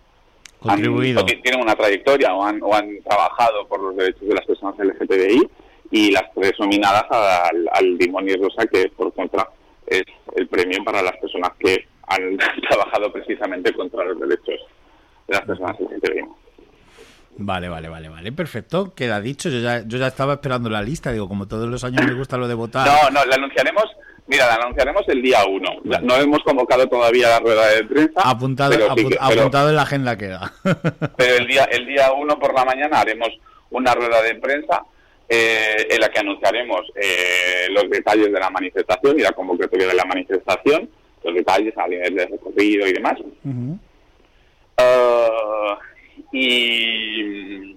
Contribuido. 0.59 1.25
tienen 1.25 1.61
una 1.61 1.75
trayectoria 1.75 2.35
o 2.35 2.43
han, 2.45 2.61
o 2.63 2.75
han 2.75 3.01
trabajado 3.03 3.67
por 3.69 3.81
los 3.81 3.97
derechos 3.97 4.27
de 4.27 4.35
las 4.35 4.47
personas 4.47 4.75
LGTBI 4.79 5.49
y 5.91 6.11
las 6.11 6.25
tres 6.35 6.53
nominadas 6.59 7.05
al, 7.11 7.69
al 7.73 7.99
Dimoni 7.99 8.35
Rosa, 8.37 8.67
que 8.67 8.89
por 8.97 9.13
contra 9.15 9.47
es 9.87 10.03
el 10.35 10.49
premio 10.49 10.83
para 10.85 11.03
las 11.03 11.17
personas 11.19 11.53
que 11.59 11.87
han 12.09 12.37
trabajado 12.69 13.13
precisamente 13.13 13.73
contra 13.73 14.05
los 14.05 14.19
derechos 14.21 14.61
de 15.29 15.35
las 15.35 15.43
personas 15.43 15.77
LGTBI. 15.81 16.25
Vale, 17.39 17.69
vale, 17.69 17.89
vale, 17.89 18.09
vale. 18.09 18.33
Perfecto. 18.33 18.95
Queda 18.95 19.21
dicho. 19.21 19.51
Yo 19.51 19.59
ya, 19.61 19.83
yo 19.87 19.99
ya 19.99 20.07
estaba 20.07 20.35
esperando 20.35 20.71
la 20.71 20.81
lista. 20.83 21.13
Digo, 21.13 21.29
como 21.29 21.47
todos 21.47 21.69
los 21.69 21.85
años 21.85 22.03
me 22.07 22.15
gusta 22.15 22.39
lo 22.39 22.49
de 22.49 22.55
votar. 22.55 22.87
No, 22.87 23.11
no, 23.11 23.25
la 23.27 23.35
anunciaremos, 23.35 23.85
mira, 24.27 24.47
la 24.47 24.55
anunciaremos 24.55 25.03
el 25.09 25.21
día 25.21 25.41
1. 25.47 25.71
Vale. 25.85 26.07
No 26.07 26.17
hemos 26.17 26.43
convocado 26.45 26.87
todavía 26.89 27.29
la 27.29 27.41
rueda 27.41 27.67
de 27.69 27.85
prensa. 27.85 28.23
apuntado, 28.25 28.71
pero 28.71 28.87
sí 28.87 28.91
apu- 29.05 29.09
que- 29.11 29.19
pero- 29.29 29.41
apuntado 29.41 29.69
en 29.69 29.77
la 29.77 29.83
agenda 29.83 30.17
queda. 30.17 30.53
pero 31.17 31.35
el 31.37 31.47
día 31.47 31.65
el 31.71 31.87
día 31.87 32.11
1 32.13 32.39
por 32.39 32.55
la 32.55 32.65
mañana 32.65 33.01
haremos 33.01 33.29
una 33.71 33.95
rueda 33.95 34.23
de 34.23 34.35
prensa 34.37 34.83
eh, 35.29 35.89
en 35.91 36.01
la 36.01 36.09
que 36.09 36.21
anunciaremos 36.21 36.83
eh, 36.95 37.67
los 37.71 37.89
detalles 37.91 38.33
de 38.33 38.39
la 38.39 38.51
manifestación 38.51 39.19
y 39.19 39.23
la 39.23 39.33
convocatoria 39.33 39.89
de 39.89 39.95
la 39.95 40.05
manifestación, 40.05 40.89
los 41.25 41.35
detalles 41.35 41.77
a 41.77 41.89
nivel 41.89 42.15
de 42.15 42.27
recorrido 42.27 42.87
y 42.87 42.93
demás. 42.93 43.19
Ah, 44.79 45.79
y, 46.33 47.77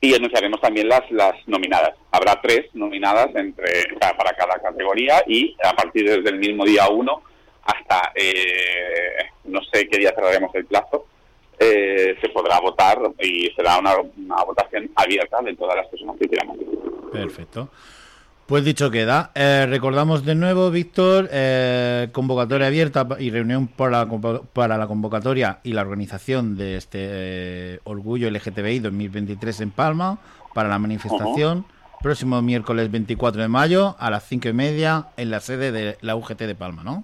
y 0.00 0.14
anunciaremos 0.14 0.60
también 0.60 0.88
las, 0.88 1.10
las 1.10 1.34
nominadas. 1.46 1.94
Habrá 2.10 2.40
tres 2.40 2.66
nominadas 2.74 3.34
entre 3.34 3.84
para, 3.98 4.16
para 4.16 4.36
cada 4.36 4.60
categoría 4.60 5.22
y 5.26 5.56
a 5.64 5.72
partir 5.74 6.08
desde 6.08 6.28
el 6.28 6.38
mismo 6.38 6.64
día 6.64 6.88
1 6.88 7.22
hasta 7.64 8.12
eh, 8.14 9.30
no 9.44 9.62
sé 9.72 9.88
qué 9.88 9.98
día 9.98 10.12
cerraremos 10.14 10.54
el 10.54 10.66
plazo, 10.66 11.06
eh, 11.58 12.16
se 12.20 12.28
podrá 12.30 12.60
votar 12.60 12.98
y 13.20 13.50
será 13.56 13.78
una, 13.78 13.94
una 14.00 14.44
votación 14.44 14.90
abierta 14.96 15.40
de 15.42 15.54
todas 15.54 15.76
las 15.76 15.86
personas 15.88 16.16
que 16.18 16.28
quieran. 16.28 16.56
Perfecto. 17.12 17.68
Pues 18.46 18.62
dicho 18.62 18.90
queda. 18.90 19.30
Eh, 19.34 19.64
recordamos 19.66 20.26
de 20.26 20.34
nuevo, 20.34 20.70
Víctor, 20.70 21.30
eh, 21.32 22.08
convocatoria 22.12 22.66
abierta 22.66 23.06
y 23.18 23.30
reunión 23.30 23.68
para 23.68 24.06
para 24.52 24.76
la 24.76 24.86
convocatoria 24.86 25.60
y 25.62 25.72
la 25.72 25.80
organización 25.80 26.54
de 26.58 26.76
este 26.76 26.98
eh, 27.00 27.80
Orgullo 27.84 28.28
LGTBI 28.28 28.80
2023 28.80 29.62
en 29.62 29.70
Palma 29.70 30.18
para 30.52 30.68
la 30.68 30.78
manifestación. 30.78 31.64
Próximo 32.02 32.42
miércoles 32.42 32.90
24 32.90 33.40
de 33.40 33.48
mayo 33.48 33.96
a 33.98 34.10
las 34.10 34.24
5 34.28 34.48
y 34.48 34.52
media 34.52 35.06
en 35.16 35.30
la 35.30 35.40
sede 35.40 35.72
de 35.72 35.96
la 36.02 36.14
UGT 36.14 36.40
de 36.40 36.54
Palma, 36.54 36.84
¿no? 36.84 37.02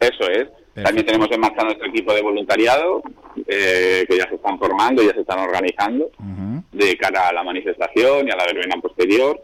Eso 0.00 0.24
es. 0.30 0.48
También 0.82 1.06
tenemos 1.06 1.30
en 1.30 1.40
marcha 1.40 1.62
nuestro 1.64 1.86
equipo 1.88 2.12
de 2.12 2.22
voluntariado, 2.22 3.02
eh, 3.46 4.04
que 4.08 4.16
ya 4.16 4.28
se 4.28 4.34
están 4.36 4.58
formando, 4.58 5.02
ya 5.02 5.12
se 5.14 5.20
están 5.20 5.38
organizando 5.40 6.10
de 6.72 6.96
cara 6.96 7.28
a 7.28 7.32
la 7.32 7.42
manifestación 7.42 8.26
y 8.28 8.30
a 8.30 8.36
la 8.36 8.44
verbena 8.46 8.76
posterior. 8.80 9.40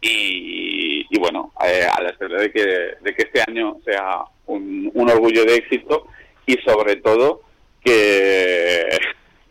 Y, 0.00 1.06
y 1.08 1.18
bueno, 1.20 1.52
eh, 1.64 1.86
a 1.92 2.02
la 2.02 2.10
espera 2.10 2.40
de 2.40 2.50
que, 2.50 2.60
de 2.64 3.14
que 3.14 3.22
este 3.22 3.42
año 3.46 3.76
sea 3.84 4.22
un, 4.46 4.90
un 4.94 5.10
orgullo 5.10 5.44
de 5.44 5.54
éxito 5.56 6.06
y 6.44 6.54
sobre 6.66 6.96
todo 6.96 7.42
que, 7.84 8.84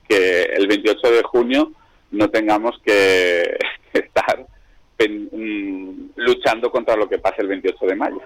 que 0.07 0.43
el 0.43 0.67
28 0.67 1.11
de 1.11 1.23
junio 1.23 1.71
no 2.11 2.29
tengamos 2.29 2.77
que 2.85 3.57
estar 3.93 4.45
pen- 4.97 5.29
mm, 5.31 6.11
luchando 6.17 6.69
contra 6.69 6.95
lo 6.97 7.07
que 7.07 7.17
pase 7.19 7.41
el 7.41 7.47
28 7.47 7.85
de 7.85 7.95
mayo. 7.95 8.21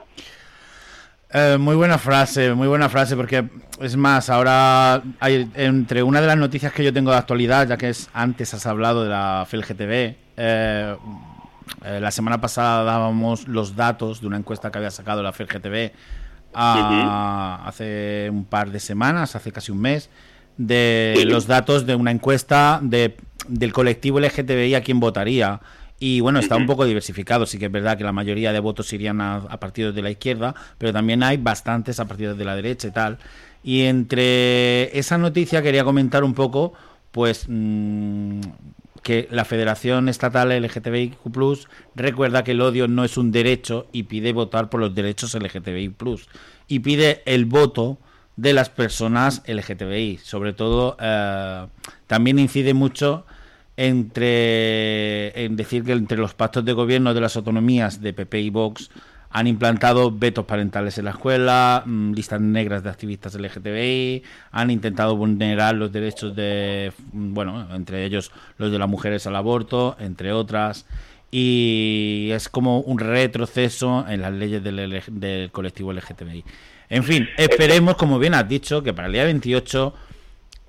Eh, 1.38 1.58
muy 1.60 1.76
buena 1.76 1.98
frase, 1.98 2.54
muy 2.54 2.68
buena 2.70 2.88
frase, 2.88 3.16
porque 3.18 3.44
es 3.82 3.98
más, 3.98 4.30
ahora 4.30 5.02
hay 5.20 5.50
entre 5.56 6.02
una 6.02 6.22
de 6.22 6.28
las 6.28 6.38
noticias 6.38 6.72
que 6.72 6.82
yo 6.82 6.94
tengo 6.94 7.12
de 7.12 7.18
actualidad, 7.18 7.68
ya 7.68 7.76
que 7.76 7.90
es 7.90 8.10
antes 8.14 8.54
has 8.54 8.66
hablado 8.66 9.04
de 9.04 9.10
la 9.10 9.46
FLGTB, 9.46 10.16
eh, 10.38 10.96
eh, 11.84 12.00
la 12.00 12.12
semana 12.12 12.40
pasada 12.40 12.86
dábamos 12.86 13.50
los 13.50 13.76
datos 13.76 14.22
de 14.22 14.28
una 14.28 14.38
encuesta 14.38 14.72
que 14.72 14.78
había 14.78 14.92
sacado 14.92 15.22
la 15.24 15.34
FLGTB 15.34 15.92
a- 16.54 17.64
hace 17.66 18.30
un 18.32 18.46
par 18.46 18.72
de 18.72 18.80
semanas, 18.80 19.36
hace 19.36 19.52
casi 19.52 19.74
un 19.74 19.82
mes, 19.82 20.10
de 20.58 21.16
los 21.26 21.48
datos 21.48 21.86
de 21.86 21.96
una 21.96 22.12
encuesta 22.12 22.80
de, 22.82 23.18
del 23.50 23.74
colectivo 23.74 24.22
LGTBI 24.22 24.76
a 24.76 24.82
quién 24.82 25.02
votaría. 25.02 25.60
Y 25.98 26.20
bueno, 26.20 26.40
está 26.40 26.58
un 26.58 26.66
poco 26.66 26.86
diversificado, 26.86 27.46
sí 27.46 27.58
que 27.58 27.68
es 27.68 27.72
verdad 27.72 27.98
que 27.98 28.04
la 28.04 28.12
mayoría 28.12 28.52
de 28.52 28.60
votos 28.60 28.92
irían 28.92 29.22
a, 29.22 29.38
a 29.38 29.60
partidos 29.60 29.96
de 29.96 30.02
la 30.02 30.12
izquierda, 30.12 30.54
pero 30.78 30.92
también 30.92 31.24
hay 31.24 31.38
bastantes 31.38 32.00
a 32.00 32.06
partidos 32.06 32.38
de 32.38 32.44
la 32.46 32.56
derecha 32.56 32.90
y 32.90 32.92
tal. 32.92 33.18
Y 33.64 33.84
entre 33.84 34.98
esa 34.98 35.18
noticia 35.18 35.62
quería 35.62 35.84
comentar 35.84 36.24
un 36.24 36.34
poco, 36.34 36.74
pues, 37.12 37.46
mm, 37.48 38.42
que 39.06 39.28
la 39.32 39.46
Federación 39.46 40.10
Estatal 40.10 40.52
LGTBIQ 40.52 41.18
recuerda 41.94 42.44
que 42.44 42.52
el 42.52 42.62
odio 42.62 42.88
no 42.88 43.04
es 43.04 43.18
un 43.18 43.32
derecho 43.32 43.88
y 43.92 44.04
pide 44.04 44.34
votar 44.34 44.70
por 44.70 44.80
los 44.80 44.96
derechos 44.96 45.36
LGTBI 45.36 45.94
y 46.68 46.80
pide 46.80 47.22
el 47.26 47.46
voto 47.46 48.00
de 48.36 48.54
las 48.54 48.70
personas 48.70 49.44
LGTBI. 49.46 50.18
Sobre 50.24 50.54
todo, 50.54 50.98
eh, 51.00 51.68
también 52.08 52.40
incide 52.40 52.74
mucho 52.74 53.28
entre 53.78 55.46
en 55.46 55.56
decir 55.56 55.84
que 55.84 55.92
entre 55.92 56.18
los 56.18 56.34
pactos 56.34 56.64
de 56.64 56.74
gobierno 56.74 57.14
de 57.14 57.22
las 57.22 57.36
autonomías 57.36 58.02
de 58.02 58.14
PP 58.14 58.42
y 58.42 58.50
Vox 58.50 58.90
han 59.36 59.48
implantado 59.48 60.12
vetos 60.12 60.46
parentales 60.46 60.98
en 60.98 61.06
la 61.06 61.12
escuela, 61.12 61.84
mm, 61.86 62.14
listas 62.14 62.40
negras 62.40 62.84
de 62.84 62.90
activistas 62.90 63.36
LGTBI, 63.36 64.24
han 64.52 64.72
intentado 64.72 65.18
vulnerar 65.18 65.76
los 65.76 65.92
derechos 65.92 66.34
de, 66.34 66.94
mm, 67.12 67.34
bueno, 67.34 67.68
entre 67.76 68.06
ellos 68.06 68.32
los 68.58 68.72
de 68.72 68.80
las 68.80 68.88
mujeres 68.88 69.28
al 69.28 69.36
aborto, 69.36 69.98
entre 70.00 70.32
otras, 70.32 70.86
y 71.32 72.30
es 72.32 72.48
como 72.48 72.80
un 72.80 72.98
retroceso 72.98 74.06
en 74.08 74.22
las 74.22 74.32
leyes 74.32 74.64
del, 74.64 75.04
del 75.12 75.52
colectivo 75.52 75.92
LGTBI. 75.92 76.46
En 76.90 77.04
fin, 77.04 77.28
esperemos, 77.38 77.96
como 77.98 78.20
bien 78.20 78.36
has 78.36 78.48
dicho, 78.48 78.84
que 78.84 78.94
para 78.94 79.08
el 79.08 79.14
día 79.14 79.26
28 79.26 79.94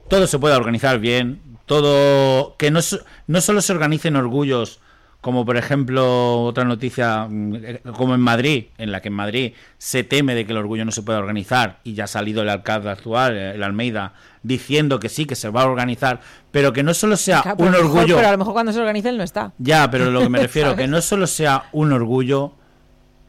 todo 0.09 0.27
se 0.27 0.41
pueda 0.41 0.57
organizar 0.57 0.99
bien, 0.99 1.41
todo 1.67 2.57
que 2.57 2.71
no, 2.71 2.81
no 3.27 3.41
solo 3.41 3.61
se 3.61 3.73
organicen 3.73 4.17
orgullos, 4.17 4.81
como 5.21 5.45
por 5.45 5.57
ejemplo 5.57 6.45
otra 6.45 6.65
noticia 6.65 7.27
mm, 7.29 7.57
como 7.97 8.15
en 8.15 8.21
Madrid, 8.21 8.67
en 8.79 8.93
la 8.93 9.01
que 9.03 9.09
en 9.09 9.15
Madrid 9.15 9.53
se 9.77 10.05
teme 10.05 10.35
de 10.37 10.47
que 10.47 10.53
el 10.53 10.59
orgullo 10.59 10.85
no 10.85 10.93
se 10.93 11.03
pueda 11.03 11.19
organizar 11.19 11.81
y 11.83 11.95
ya 11.95 12.05
ha 12.05 12.07
salido 12.07 12.43
el 12.43 12.49
alcalde 12.49 12.91
actual, 12.91 13.37
el 13.37 13.63
Almeida, 13.65 14.13
diciendo 14.45 15.01
que 15.01 15.09
sí, 15.09 15.25
que 15.27 15.35
se 15.35 15.49
va 15.49 15.63
a 15.63 15.67
organizar, 15.67 16.21
pero 16.53 16.73
que 16.73 16.85
no 16.85 16.95
solo 16.95 17.17
sea 17.17 17.43
un 17.59 17.71
mejor- 17.73 17.85
orgullo... 17.87 18.15
pero 18.17 18.29
a 18.29 18.33
lo 18.33 18.39
mejor 18.39 18.53
cuando 18.53 18.73
se 18.73 18.79
organice 18.79 19.09
él 19.09 19.19
no 19.19 19.25
está. 19.25 19.53
Ya, 19.59 19.91
pero 19.91 20.11
lo 20.13 20.21
que 20.21 20.29
me 20.29 20.39
refiero, 20.43 20.77
que 20.77 20.87
no 20.87 21.01
solo 21.01 21.27
sea 21.27 21.65
un 21.73 21.93
orgullo 21.93 22.53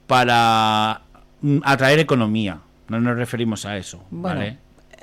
para 0.06 1.02
mm, 1.42 1.60
atraer 1.64 2.00
economía, 2.00 2.60
no 2.90 3.00
nos 3.02 3.16
referimos 3.18 3.66
a 3.66 3.78
eso, 3.78 4.04
Bueno, 4.12 4.40
¿vale? 4.40 4.58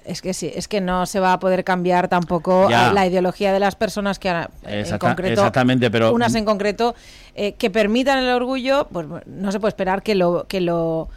Es 0.04 0.20
que 0.22 0.34
sí, 0.34 0.52
es 0.54 0.68
que 0.68 0.80
no 0.80 1.06
se 1.06 1.18
va 1.20 1.32
a 1.32 1.40
poder 1.40 1.64
cambiar 1.64 2.08
tampoco 2.08 2.68
Ya. 2.68 2.92
la 2.92 3.06
ideología 3.06 3.52
de 3.52 3.60
las 3.60 3.74
personas 3.74 4.18
que 4.18 4.28
ahora, 4.28 4.50
en 4.64 4.80
Exacta- 4.80 4.98
concreto, 5.08 5.32
exactamente, 5.40 5.90
pero- 5.90 6.12
unas 6.12 6.34
en 6.34 6.44
concreto 6.44 6.94
eh, 7.34 7.52
que 7.54 7.70
permitan 7.70 8.18
el 8.18 8.28
orgullo, 8.30 8.86
pues 8.92 9.06
no 9.26 9.50
se 9.52 9.60
puede 9.60 9.70
esperar 9.70 10.02
que 10.02 10.14
lo 10.14 10.44
que 10.48 10.60
lo 10.60 11.08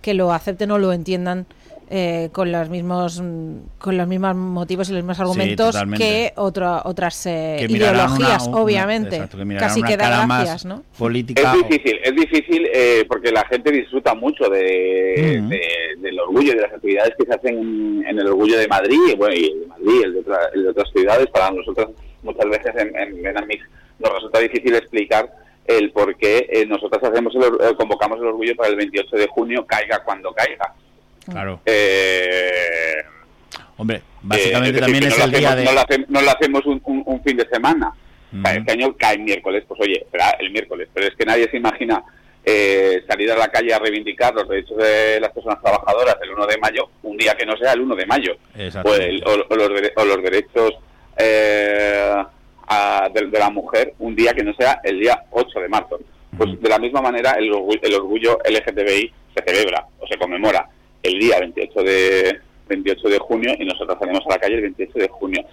que 0.00 0.14
lo 0.14 0.32
acepten 0.32 0.70
o 0.72 0.78
lo 0.78 0.92
entiendan 0.92 1.46
eh, 1.94 2.30
con 2.32 2.50
los 2.50 2.70
mismos 2.70 3.20
mm, 3.20 3.56
con 3.78 3.98
los 3.98 4.08
mismos 4.08 4.34
motivos 4.34 4.88
y 4.88 4.92
los 4.92 5.02
mismos 5.02 5.20
argumentos 5.20 5.76
que 5.98 6.32
otra, 6.36 6.80
otras 6.86 7.26
eh, 7.26 7.56
Que 7.58 7.64
ideologías, 7.72 8.42
una- 8.46 8.50
una- 8.52 8.62
obviamente. 8.62 9.16
exacto, 9.16 9.36
que 9.36 9.44
mirarán 9.44 9.68
Casi 9.68 9.80
una 9.80 9.88
que 9.88 9.96
da 9.98 10.26
política. 10.98 11.52
Es 11.52 11.68
difícil, 11.68 11.98
es 12.02 12.14
difícil 12.14 12.68
eh, 12.72 13.04
porque 13.06 13.30
la 13.30 13.44
gente 13.46 13.70
disfruta 13.70 14.14
mucho 14.14 14.48
de, 14.48 15.42
del 15.98 16.20
orgullo 16.20 16.52
y 16.52 16.56
de 16.56 16.62
las 16.62 16.72
actividades 16.72 17.12
que 17.18 17.26
se 17.26 17.34
hacen 17.34 18.02
en, 18.08 18.18
el 18.18 18.26
orgullo 18.26 18.56
de 18.58 18.68
Madrid, 18.68 18.98
y 19.12 19.14
bueno, 19.16 19.34
y 19.34 19.44
el 19.44 19.60
de 19.60 19.66
Madrid, 19.66 20.00
el 20.04 20.12
de, 20.14 20.20
otra- 20.20 20.48
el 20.54 20.62
de 20.62 20.68
otras 20.70 20.90
ciudades. 20.92 21.26
Para 21.28 21.50
nosotros, 21.50 21.90
muchas 22.22 22.46
veces 22.48 22.72
en, 22.76 22.96
en 22.96 23.22
nos 23.98 24.12
resulta 24.14 24.38
difícil 24.40 24.74
explicar 24.74 25.30
el 25.66 25.92
por 25.92 26.16
qué 26.16 26.48
eh, 26.50 26.66
nosotros 26.66 27.02
hacemos 27.04 27.34
el, 27.36 27.42
eh, 27.42 27.74
convocamos 27.76 28.18
el 28.18 28.26
orgullo 28.28 28.56
para 28.56 28.70
el 28.70 28.76
28 28.76 29.16
de 29.16 29.26
junio, 29.28 29.64
caiga 29.66 30.02
cuando 30.02 30.32
caiga. 30.32 30.74
Claro. 31.30 31.60
Eh, 31.66 33.02
Hombre, 33.76 34.02
básicamente 34.22 34.78
eh, 34.78 34.80
es 34.80 34.80
decir, 34.80 34.80
también 34.80 35.04
es 35.04 35.18
no 35.18 35.24
el 35.24 35.30
lo 35.32 35.38
día 35.38 35.48
hacemos, 35.52 35.56
de... 35.56 35.64
No 35.64 35.72
lo, 35.72 35.80
hace- 35.80 36.04
no 36.08 36.20
lo 36.22 36.30
hacemos 36.30 36.66
un, 36.66 36.82
un- 36.84 37.02
un 37.06 37.22
fin 37.24 37.36
de 37.36 37.48
semana. 37.48 37.88
O 37.88 38.42
sea, 38.42 38.52
Ujú. 38.52 38.60
Este 38.60 38.72
año 38.72 38.96
cae 38.96 39.18
miércoles, 39.18 39.64
pues 39.68 39.80
oye, 39.80 40.06
será 40.10 40.30
el 40.40 40.50
miércoles. 40.50 40.88
Pero 40.94 41.06
es 41.08 41.14
que 41.16 41.24
nadie 41.26 41.48
se 41.50 41.56
imagina 41.58 42.02
eh, 42.44 43.02
salir 43.08 43.30
a 43.30 43.36
la 43.36 43.48
calle 43.48 43.72
a 43.74 43.78
reivindicar 43.78 44.34
los 44.34 44.48
derechos 44.48 44.76
de 44.78 45.20
las 45.20 45.30
personas 45.32 45.60
trabajadoras 45.62 46.16
el 46.22 46.30
1 46.30 46.46
de 46.46 46.58
mayo, 46.58 46.88
un 47.02 47.16
día 47.16 47.34
que 47.34 47.46
no 47.46 47.56
sea 47.56 47.72
el 47.72 47.80
1 47.82 47.94
de 47.94 48.06
mayo. 48.06 48.36
O, 48.84 48.94
el- 48.94 49.22
o- 49.26 49.46
o 49.48 49.56
los, 49.56 49.68
o 49.96 50.04
los 50.04 50.22
derechos 50.22 50.72
eh, 51.18 52.14
a- 52.68 53.08
de, 53.12 53.26
de 53.26 53.38
la 53.38 53.50
mujer, 53.50 53.94
un 53.98 54.14
día 54.16 54.32
que 54.32 54.42
no 54.44 54.54
sea 54.54 54.80
el 54.82 54.98
día 55.00 55.22
8 55.30 55.60
de 55.60 55.68
marzo. 55.68 56.00
Pues 56.36 56.60
de 56.60 56.68
la 56.68 56.78
misma 56.78 57.02
manera 57.02 57.32
el 57.32 57.44
el 57.82 57.94
orgullo 57.94 58.38
LGTBI 58.48 59.12
se 59.36 59.44
celebra 59.44 59.86
o 59.98 60.06
se 60.06 60.16
conmemora 60.16 60.66
el 61.02 61.18
día 61.18 61.38
28 61.40 61.82
de, 61.82 62.40
28 62.68 63.08
de 63.08 63.18
junio 63.18 63.54
y 63.58 63.64
nosotros 63.64 63.96
salimos 63.98 64.22
a 64.26 64.30
la 64.30 64.38
calle 64.38 64.54
el 64.56 64.62
28 64.62 64.98
de 64.98 65.08
junio. 65.08 65.44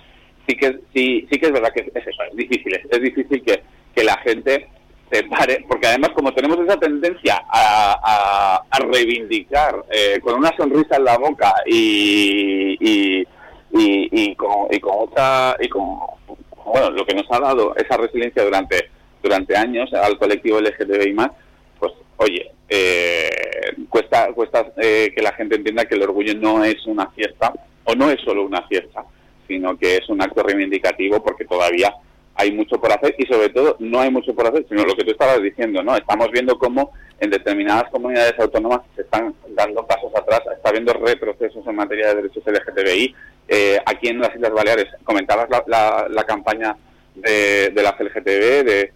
Sí 0.47 0.55
que, 0.55 0.79
sí, 0.93 1.27
sí 1.31 1.39
que 1.39 1.45
es 1.47 1.51
verdad 1.51 1.71
que 1.73 1.81
es 1.93 2.07
eso, 2.07 2.23
es 2.29 2.35
difícil, 2.35 2.73
es, 2.89 3.01
difícil 3.01 3.43
que, 3.43 3.62
que 3.95 4.03
la 4.03 4.17
gente 4.19 4.67
se 5.12 5.23
pare, 5.23 5.65
porque 5.67 5.88
además 5.88 6.12
como 6.15 6.33
tenemos 6.33 6.59
esa 6.59 6.77
tendencia 6.79 7.43
a, 7.49 7.95
a- 8.03 8.63
a 8.69 8.79
reivindicar 8.91 9.83
eh, 9.91 10.19
con 10.21 10.35
una 10.35 10.55
sonrisa 10.55 10.97
en 10.97 11.03
la 11.03 11.17
boca 11.17 11.53
y, 11.65 12.77
y, 12.79 13.21
y, 13.71 14.09
y 14.12 14.35
con, 14.35 14.67
y 14.71 14.79
con 14.79 14.93
otra 14.97 15.55
y 15.59 15.67
con 15.67 15.83
bueno 16.65 16.91
lo 16.91 17.05
que 17.05 17.15
nos 17.15 17.25
ha 17.31 17.39
dado 17.39 17.75
esa 17.75 17.97
resiliencia 17.97 18.43
durante 18.43 18.89
durante 19.23 19.55
años 19.57 19.91
al 19.93 20.17
colectivo 20.19 20.59
LGTBI 20.62 21.13
más 21.13 21.31
pues 21.79 21.91
oye 22.17 22.51
eh, 22.69 23.29
cuesta 23.89 24.32
cuesta 24.34 24.71
eh, 24.77 25.12
que 25.15 25.21
la 25.21 25.34
gente 25.34 25.55
entienda 25.55 25.86
que 25.86 25.95
el 25.95 26.03
orgullo 26.03 26.34
no 26.36 26.63
es 26.63 26.86
una 26.86 27.08
fiesta 27.12 27.51
o 27.84 27.95
no 27.95 28.10
es 28.12 28.19
solo 28.21 28.43
una 28.45 28.62
fiesta 28.67 29.03
sino 29.47 29.75
que 29.77 29.95
es 29.97 30.08
un 30.10 30.21
acto 30.21 30.43
reivindicativo 30.43 31.23
porque 31.23 31.45
todavía 31.45 31.91
hay 32.36 32.51
mucho 32.51 32.79
por 32.79 32.91
hacer 32.91 33.15
y 33.17 33.25
sobre 33.25 33.49
todo 33.49 33.75
no 33.79 33.99
hay 33.99 34.10
mucho 34.12 34.34
por 34.34 34.47
hacer, 34.47 34.65
sino 34.69 34.86
lo 34.86 34.95
que 34.95 35.03
tú 35.03 35.12
estabas 35.12 35.41
diciendo, 35.41 35.84
¿no? 35.84 35.97
Estamos 35.97 36.29
viendo 36.32 36.58
cómo 36.58 36.91
en 37.19 37.32
determinadas 37.32 37.89
comunidades 37.91 38.39
autónomas 38.39 38.82
se 38.95 39.01
están 39.01 39.34
dando 39.49 39.86
pasos 39.86 40.12
atrás, 40.15 40.41
está 40.55 40.69
habiendo 40.69 40.93
retrocesos 40.93 41.65
en 41.67 41.75
materia 41.75 42.10
de 42.10 42.15
derechos 42.21 42.43
LGTBI. 42.45 43.13
Eh, 43.49 43.77
aquí 43.86 44.08
en 44.08 44.19
las 44.19 44.34
Islas 44.34 44.53
Baleares 44.53 44.88
comentabas 45.03 45.49
la, 45.49 45.63
la- 45.67 46.08
la 46.10 46.23
campaña 46.23 46.77
de, 47.15 47.71
de 47.71 47.84
las 47.84 47.99
LGTB, 47.99 48.63
de 48.63 48.93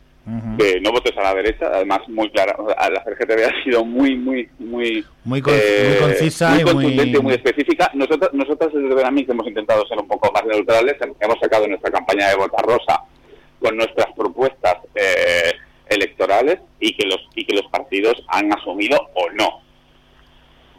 Que 0.58 0.80
no 0.80 0.92
votes 0.94 1.12
a 1.18 1.22
la 1.22 1.34
derecha, 1.36 1.66
además 1.74 2.00
muy 2.08 2.30
clara, 2.32 2.56
o 2.58 2.66
sea, 2.70 2.90
la 2.90 3.04
LGTB 3.06 3.44
ha 3.46 3.64
sido 3.64 3.84
muy, 3.84 4.16
muy, 4.16 4.48
muy, 4.58 5.04
Muy 5.26 5.42
con- 5.42 5.54
eh, 5.54 5.98
muy 6.00 6.10
concisa 6.10 6.50
muy 6.52 6.60
y 6.62 6.64
muy- 6.64 6.74
contundente, 6.74 7.20
muy 7.20 7.34
específica. 7.34 7.92
Nosotros, 7.94 8.30
nosotros 8.34 8.72
desde 8.74 8.96
Veramix 8.96 9.30
hemos 9.30 9.46
intentado 9.48 9.86
ser 9.86 9.98
un 10.00 10.08
poco 10.08 10.32
más 10.32 10.46
neutrales, 10.46 10.96
hemos 11.20 11.40
sacado 11.42 11.68
nuestra 11.68 11.92
campaña 11.92 12.30
de 12.30 12.36
Vota 12.38 12.62
Rosa 12.62 13.02
con 13.60 13.76
nuestras 13.76 14.08
propuestas 14.16 14.76
eh, 14.96 15.52
electorales 15.90 16.60
y 16.80 16.96
que 16.96 17.06
los 17.06 17.20
y 17.36 17.46
que 17.46 17.56
los 17.56 17.66
partidos 17.70 18.16
han 18.30 18.52
asumido 18.54 18.98
o 19.16 19.30
no. 19.32 19.62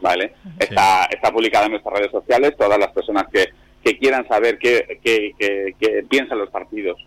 ¿Vale? 0.01 0.33
Está, 0.59 1.05
está 1.05 1.31
publicada 1.31 1.65
en 1.65 1.71
nuestras 1.73 1.95
redes 1.99 2.11
sociales, 2.11 2.55
todas 2.57 2.77
las 2.79 2.91
personas 2.91 3.25
que, 3.31 3.45
que 3.83 3.97
quieran 3.97 4.27
saber 4.27 4.57
qué, 4.57 4.99
qué- 5.03 5.31
qué- 5.39 5.75
qué 5.79 6.03
piensan 6.09 6.39
los 6.39 6.49
partidos 6.49 6.97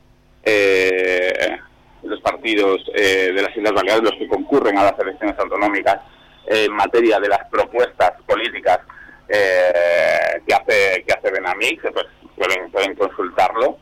eh, 0.45 1.59
los 2.03 2.21
partidos 2.21 2.81
eh, 2.95 3.33
de 3.35 3.43
las 3.43 3.57
Islas 3.57 3.73
Baleares, 3.73 4.03
los 4.03 4.15
que 4.15 4.29
concurren 4.29 4.79
a 4.79 4.85
las 4.85 4.99
elecciones 4.99 5.39
autonómicas 5.39 6.01
en 6.47 6.73
materia 6.73 7.19
de 7.21 7.29
las 7.29 7.45
propuestas 7.51 8.13
políticas 8.27 8.81
eh, 9.29 10.41
que 10.47 10.55
hace 10.55 11.05
que 11.07 11.13
hace 11.13 11.31
Benamix, 11.31 11.83
pues 11.93 12.07
pueden, 12.37 12.71
pueden 12.71 12.95
consultarlo. 12.95 13.79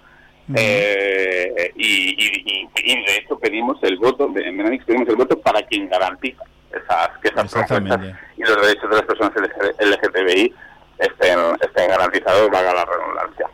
Eh, 0.54 1.72
y, 1.76 2.14
y- 2.24 2.42
y- 2.44 2.68
y 2.92 3.04
de 3.04 3.16
hecho 3.18 3.38
pedimos 3.38 3.78
el 3.82 3.96
voto, 3.98 4.26
en 4.26 4.56
Benamix 4.56 4.84
pedimos 4.84 5.08
el 5.08 5.16
voto 5.16 5.38
para 5.40 5.60
quien 5.62 5.88
garantiza 5.88 6.42
esas, 6.70 7.08
que 7.20 7.28
esas 7.28 7.50
propuestas 7.52 8.00
y 8.36 8.42
los 8.42 8.62
derechos 8.62 8.90
de 8.90 8.96
las 8.96 9.06
personas 9.06 9.32
LG- 9.34 9.74
LGTBI 9.80 10.54
estén, 10.98 11.38
estén 11.60 11.88
garantizados, 11.90 12.48
valga 12.50 12.74
la 12.74 12.84
redundancia. 12.84 13.46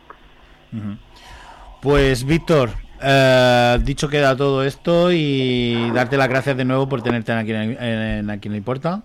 Pues 1.81 2.25
Víctor, 2.25 2.69
eh, 3.03 3.79
dicho 3.83 4.07
queda 4.09 4.35
todo 4.35 4.63
esto 4.63 5.11
y 5.11 5.91
darte 5.91 6.17
las 6.17 6.27
gracias 6.29 6.57
de 6.57 6.65
nuevo 6.65 6.87
por 6.89 7.01
tenerte 7.01 7.31
aquí 7.31 7.51
en, 7.51 7.77
en 7.81 8.29
Aquí 8.29 8.49
no 8.49 8.55
importa. 8.55 9.01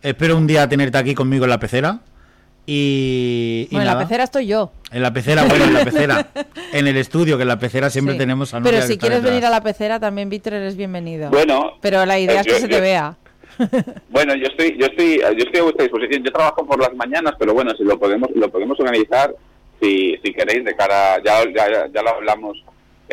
Espero 0.00 0.36
un 0.36 0.46
día 0.46 0.68
tenerte 0.68 0.98
aquí 0.98 1.14
conmigo 1.14 1.44
en 1.44 1.50
la 1.50 1.58
pecera. 1.58 1.98
Y, 2.64 3.66
y 3.70 3.74
Bueno, 3.74 3.90
en 3.90 3.96
la 3.98 4.02
pecera 4.02 4.24
estoy 4.24 4.46
yo. 4.46 4.70
En 4.92 5.02
la 5.02 5.12
pecera, 5.12 5.44
bueno, 5.44 5.64
en 5.64 5.74
la 5.74 5.84
pecera. 5.84 6.28
en 6.72 6.86
el 6.86 6.96
estudio, 6.96 7.36
que 7.36 7.42
en 7.42 7.48
la 7.48 7.58
pecera 7.58 7.90
siempre 7.90 8.14
Sí. 8.14 8.18
tenemos 8.18 8.54
a 8.54 8.60
Nuria 8.60 8.72
Pero 8.72 8.86
si 8.86 8.98
quieres 8.98 9.18
detrás. 9.18 9.32
venir 9.34 9.46
a 9.46 9.50
la 9.50 9.60
pecera 9.62 9.98
también, 9.98 10.28
Víctor, 10.28 10.54
eres 10.54 10.76
bienvenido. 10.76 11.30
Bueno, 11.30 11.72
Pero 11.80 12.06
la 12.06 12.18
idea 12.18 12.36
eh, 12.36 12.40
es 12.40 12.46
que 12.46 12.52
yo- 12.52 12.58
se 12.58 12.68
te 12.68 12.74
yo- 12.74 12.80
vea. 12.80 13.16
Bueno, 14.10 14.34
yo 14.36 14.46
estoy, 14.46 14.76
yo 14.78 14.86
estoy, 14.86 15.18
yo 15.18 15.44
estoy 15.44 15.60
a 15.60 15.62
vuestra 15.64 15.82
disposición. 15.84 16.22
Yo 16.24 16.32
trabajo 16.32 16.64
por 16.66 16.80
las 16.80 16.94
mañanas, 16.94 17.34
pero 17.38 17.52
bueno, 17.52 17.72
si 17.76 17.84
lo 17.84 17.98
podemos, 17.98 18.30
lo 18.34 18.48
podemos 18.50 18.78
organizar, 18.80 19.34
si, 19.80 20.16
si 20.24 20.32
queréis, 20.32 20.64
de 20.64 20.74
cara, 20.76 21.16
ya, 21.24 21.42
ya, 21.54 21.86
ya 21.92 22.02
lo 22.02 22.10
hablamos, 22.10 22.62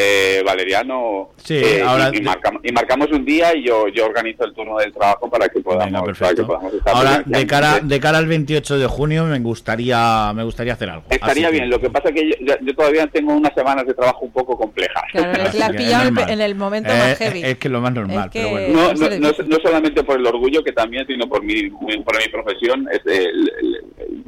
eh, 0.02 0.42
Valeriano. 0.46 1.32
Sí, 1.44 1.56
eh, 1.56 1.82
ahora- 1.82 2.10
y, 2.14 2.18
y 2.20 2.22
marcamos, 2.22 2.62
y 2.64 2.72
marcamos 2.72 3.12
un 3.12 3.26
día 3.26 3.54
y 3.56 3.64
yo, 3.66 3.90
yo 3.90 4.06
organizo 4.06 4.46
el 4.46 4.54
turno 4.54 4.78
del 4.78 4.94
trabajo 4.94 5.30
para 5.30 5.50
que 5.50 5.60
podamos, 5.60 5.86
Venga, 5.88 6.00
para 6.00 6.14
que 6.14 6.20
perfecto. 6.20 6.48
podamos 6.48 6.74
estar 6.74 6.96
Ahora, 6.96 7.24
de 7.26 7.48
cara, 7.48 7.80
de 7.82 8.00
cara 8.00 8.18
al 8.18 8.28
28 8.28 8.78
de 8.80 8.88
junio, 8.88 9.26
me 9.26 9.40
gustaría, 9.40 10.32
me 10.34 10.44
gustaría 10.44 10.74
hacer 10.74 10.90
algo. 10.90 11.04
Estaría 11.10 11.48
que- 11.48 11.52
bien, 11.58 11.70
lo 11.70 11.80
que 11.82 11.90
pasa 11.90 12.10
es 12.10 12.16
que 12.16 12.30
yo, 12.40 12.76
todavía 12.76 13.08
tengo 13.08 13.34
unas 13.34 13.54
semanas 13.54 13.86
de 13.86 13.94
trabajo 13.94 14.20
un 14.26 14.32
poco 14.32 14.58
complejas. 14.58 15.04
Claro, 15.12 15.44
es 15.44 15.50
que 15.50 15.58
la 15.60 15.66
has 15.66 15.72
pillado 15.76 16.02
en 16.04 16.08
el- 16.08 16.14
normal. 16.14 16.34
en 16.34 16.42
el 16.42 16.56
momento 16.56 16.90
Eh, 16.94 16.98
más 16.98 17.18
heavy. 17.18 17.42
Es 17.44 17.58
que 17.58 17.68
lo 17.70 17.82
más 17.82 17.94
normal, 17.94 18.26
Es 18.28 18.32
que- 18.32 18.40
pero 18.40 18.50
bueno. 18.52 18.74
No, 18.74 18.94
no, 19.20 19.34
no, 19.48 19.58
solamente 19.62 20.04
por 20.04 20.18
el 20.18 20.26
orgullo 20.26 20.64
que 20.64 20.72
también, 20.72 21.06
sino 21.08 21.28
por 21.28 21.44
mi, 21.44 21.70
por 21.70 22.18
mi 22.18 22.30
profesión. 22.32 22.88
Es 22.92 23.02
el, 23.06 23.52
el- 23.60 23.76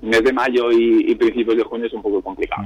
el 0.01 0.09
mes 0.09 0.23
de 0.23 0.33
mayo 0.33 0.71
y, 0.71 1.05
y 1.11 1.15
principios 1.15 1.55
de 1.55 1.63
junio 1.63 1.87
es 1.87 1.93
un 1.93 2.01
poco 2.01 2.21
complicado. 2.21 2.63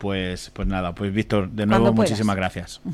Pues, 0.00 0.50
pues 0.54 0.66
nada, 0.66 0.94
pues 0.94 1.12
Víctor, 1.12 1.50
de 1.50 1.66
nuevo 1.66 1.92
muchísimas 1.92 2.34
gracias. 2.36 2.80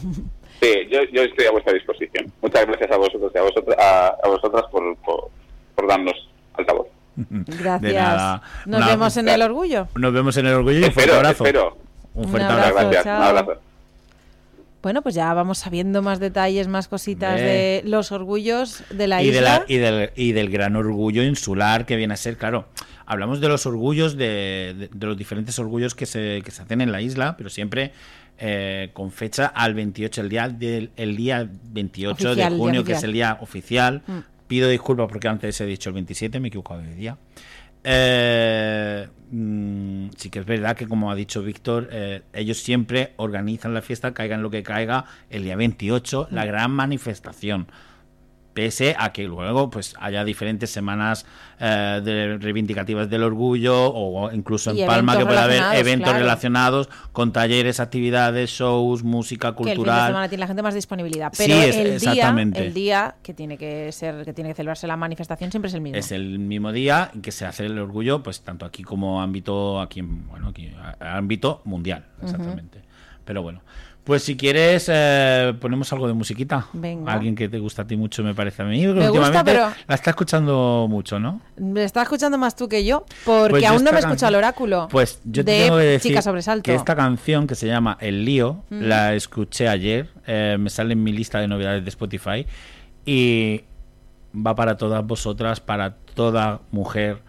Sí, 0.58 0.72
yo, 0.90 1.00
yo 1.12 1.20
estoy 1.22 1.44
a 1.44 1.50
vuestra 1.50 1.74
disposición. 1.74 2.32
Muchas 2.40 2.66
gracias 2.66 2.90
a 2.90 2.96
vosotros 2.96 3.30
y 3.34 3.36
a, 3.38 3.42
vosotras, 3.42 3.76
a, 3.78 4.06
a 4.24 4.26
vosotras 4.28 4.62
por, 4.72 4.96
por, 5.04 5.28
por 5.74 5.86
darnos 5.86 6.14
altavoz. 6.54 6.86
Gracias. 7.46 7.82
De 7.82 7.92
nada. 7.92 8.40
Nos 8.64 8.78
Una- 8.78 8.86
vemos 8.88 9.16
en 9.18 9.28
el 9.28 9.42
orgullo. 9.42 9.86
Nos 9.96 10.14
vemos 10.14 10.34
en 10.38 10.46
el 10.46 10.54
orgullo 10.54 10.78
y 10.78 10.84
un 10.84 10.92
fuerte 10.92 11.12
abrazo. 11.14 11.44
espero. 11.44 11.76
Un 12.14 12.24
Un 12.24 12.30
fuerte 12.30 12.50
abrazo. 12.50 12.78
abrazo. 12.78 13.08
Un 13.10 13.22
abrazo. 13.38 13.60
Bueno, 14.82 15.02
pues 15.02 15.14
ya 15.14 15.34
vamos 15.34 15.58
sabiendo 15.58 16.00
más 16.00 16.20
detalles, 16.20 16.68
más 16.68 16.88
cositas 16.88 17.38
de 17.38 17.82
los 17.84 18.10
orgullos 18.10 18.82
de 18.88 19.08
la 19.08 19.22
y, 19.22 19.30
de 19.30 19.36
isla. 19.38 19.58
la- 19.58 19.64
y, 19.68 19.76
del, 19.76 20.10
y 20.16 20.32
del 20.32 20.48
gran 20.48 20.74
orgullo 20.74 21.22
insular 21.22 21.84
que 21.84 21.96
viene 21.96 22.14
a 22.14 22.16
ser, 22.16 22.38
claro, 22.38 22.64
hablamos 23.06 23.40
de 23.40 23.48
los 23.48 23.64
orgullos, 23.66 24.16
de, 24.16 24.74
de- 24.76 24.90
de 24.92 25.06
los 25.06 25.16
diferentes 25.16 25.58
orgullos 25.58 25.94
que 25.94 26.04
se, 26.06 26.42
que 26.44 26.50
se 26.50 26.62
hacen 26.62 26.80
en 26.80 26.92
la 26.92 27.00
isla, 27.00 27.36
pero 27.36 27.48
siempre 27.48 27.92
eh, 28.38 28.90
con 28.92 29.10
fecha 29.12 29.46
al 29.46 29.72
28, 29.74 30.20
el 30.20 30.28
día, 30.28 30.48
del, 30.48 30.90
el 30.96 31.16
día 31.16 31.48
28 31.70 32.12
Oficial, 32.12 32.50
de 32.52 32.56
junio, 32.58 32.84
que 32.84 32.92
es 32.92 33.02
el 33.02 33.12
día 33.12 33.38
oficial. 33.40 34.02
Mm. 34.06 34.18
Pido 34.46 34.68
disculpas 34.68 35.08
porque 35.08 35.26
antes 35.28 35.60
he 35.60 35.66
dicho 35.66 35.88
el 35.90 35.94
27, 35.94 36.38
me 36.38 36.46
he 36.46 36.50
equivocado 36.50 36.80
de 36.82 36.94
día. 36.94 37.16
Eh, 38.08 39.06
mm, 39.30 40.08
sí 40.16 40.28
que 40.30 40.40
es 40.40 40.44
verdad 40.46 40.76
que, 40.76 40.86
como 40.86 41.10
ha 41.10 41.14
dicho 41.14 41.42
Víctor, 41.42 41.88
eh, 41.92 42.22
ellos 42.32 42.58
siempre 42.58 43.12
organizan 43.16 43.74
la 43.74 43.80
fiesta, 43.82 44.12
caiga 44.12 44.34
en 44.34 44.42
lo 44.42 44.50
que 44.50 44.62
caiga, 44.62 45.04
el 45.30 45.44
día 45.44 45.56
28, 45.56 46.28
la 46.30 46.44
gran 46.44 46.72
manifestación. 46.72 47.66
Pese 48.56 48.96
a 48.98 49.12
que 49.12 49.24
luego 49.24 49.68
pues 49.68 49.94
haya 50.00 50.24
diferentes 50.24 50.70
semanas 50.70 51.26
eh, 51.60 52.00
de 52.02 52.38
reivindicativas 52.38 53.10
del 53.10 53.22
orgullo 53.22 53.92
o 53.92 54.32
incluso 54.32 54.70
en 54.70 54.86
Palma 54.86 55.18
que 55.18 55.26
pueda 55.26 55.44
haber 55.44 55.62
eventos 55.78 56.04
claro. 56.08 56.20
relacionados 56.20 56.88
con 57.12 57.34
talleres, 57.34 57.80
actividades, 57.80 58.48
shows, 58.48 59.02
música 59.04 59.54
que 59.54 59.64
el 59.64 59.64
fin 59.64 59.66
de 59.72 59.76
cultural. 59.76 60.06
semana 60.06 60.28
tiene 60.30 60.40
la 60.40 60.46
gente 60.46 60.62
más 60.62 60.72
disponibilidad. 60.74 61.30
Sí, 61.34 61.44
Pero 61.46 61.60
es- 61.60 61.76
el, 61.76 61.84
día, 61.84 61.94
exactamente. 62.12 62.66
el 62.66 62.72
día 62.72 63.16
que 63.22 63.34
tiene 63.34 63.58
que 63.58 63.92
ser, 63.92 64.24
que 64.24 64.32
tiene 64.32 64.48
que 64.48 64.54
celebrarse 64.54 64.86
la 64.86 64.96
manifestación 64.96 65.50
siempre 65.50 65.68
es 65.68 65.74
el 65.74 65.82
mismo. 65.82 65.98
Es 65.98 66.10
el 66.12 66.38
mismo 66.38 66.72
día 66.72 67.10
que 67.22 67.32
se 67.32 67.44
hace 67.44 67.66
el 67.66 67.78
orgullo, 67.78 68.22
pues 68.22 68.40
tanto 68.40 68.64
aquí 68.64 68.82
como 68.84 69.20
ámbito, 69.20 69.82
aquí, 69.82 70.00
en- 70.00 70.26
bueno, 70.28 70.48
aquí, 70.48 70.72
ámbito 71.00 71.60
mundial, 71.66 72.06
exactamente. 72.22 72.80
Pero 73.26 73.42
bueno, 73.42 73.60
pues 74.06 74.22
si 74.22 74.36
quieres 74.36 74.88
eh, 74.88 75.52
ponemos 75.60 75.92
algo 75.92 76.06
de 76.06 76.14
musiquita. 76.14 76.68
Venga. 76.72 77.12
Alguien 77.12 77.34
que 77.34 77.48
te 77.48 77.58
gusta 77.58 77.82
a 77.82 77.86
ti 77.88 77.96
mucho, 77.96 78.22
me 78.22 78.34
parece 78.34 78.62
a 78.62 78.64
mí. 78.64 78.86
Me 78.86 79.08
gusta, 79.08 79.42
pero- 79.42 79.72
la 79.88 79.94
está 79.96 80.10
escuchando 80.10 80.86
mucho, 80.88 81.18
¿no? 81.18 81.40
Me 81.56 81.82
está 81.82 82.02
escuchando 82.02 82.38
más 82.38 82.54
tú 82.54 82.68
que 82.68 82.84
yo, 82.84 83.04
porque 83.24 83.50
Pues 83.50 83.62
yo 83.64 83.70
aún 83.70 83.82
no 83.82 83.90
me 83.90 83.96
he 83.96 84.00
escuchado 84.00 84.28
el 84.28 84.36
oráculo. 84.36 84.86
Pues 84.92 85.20
yo 85.24 85.44
te 85.44 85.50
de 85.50 85.62
tengo 85.64 85.78
que 85.78 85.82
decir 85.84 86.12
Chica 86.12 86.22
Sobresalto. 86.22 86.62
que 86.62 86.74
esta 86.76 86.94
canción 86.94 87.48
que 87.48 87.56
se 87.56 87.66
llama 87.66 87.98
El 88.00 88.24
Lío, 88.24 88.62
la 88.70 89.14
escuché 89.14 89.68
ayer, 89.68 90.08
eh, 90.28 90.56
me 90.58 90.70
sale 90.70 90.92
en 90.92 91.02
mi 91.02 91.10
lista 91.12 91.40
de 91.40 91.48
novedades 91.48 91.82
de 91.82 91.88
Spotify 91.90 92.46
y 93.04 93.62
va 94.34 94.54
para 94.54 94.76
todas 94.76 95.04
vosotras, 95.04 95.58
para 95.60 95.96
toda 96.14 96.60
mujer 96.70 97.22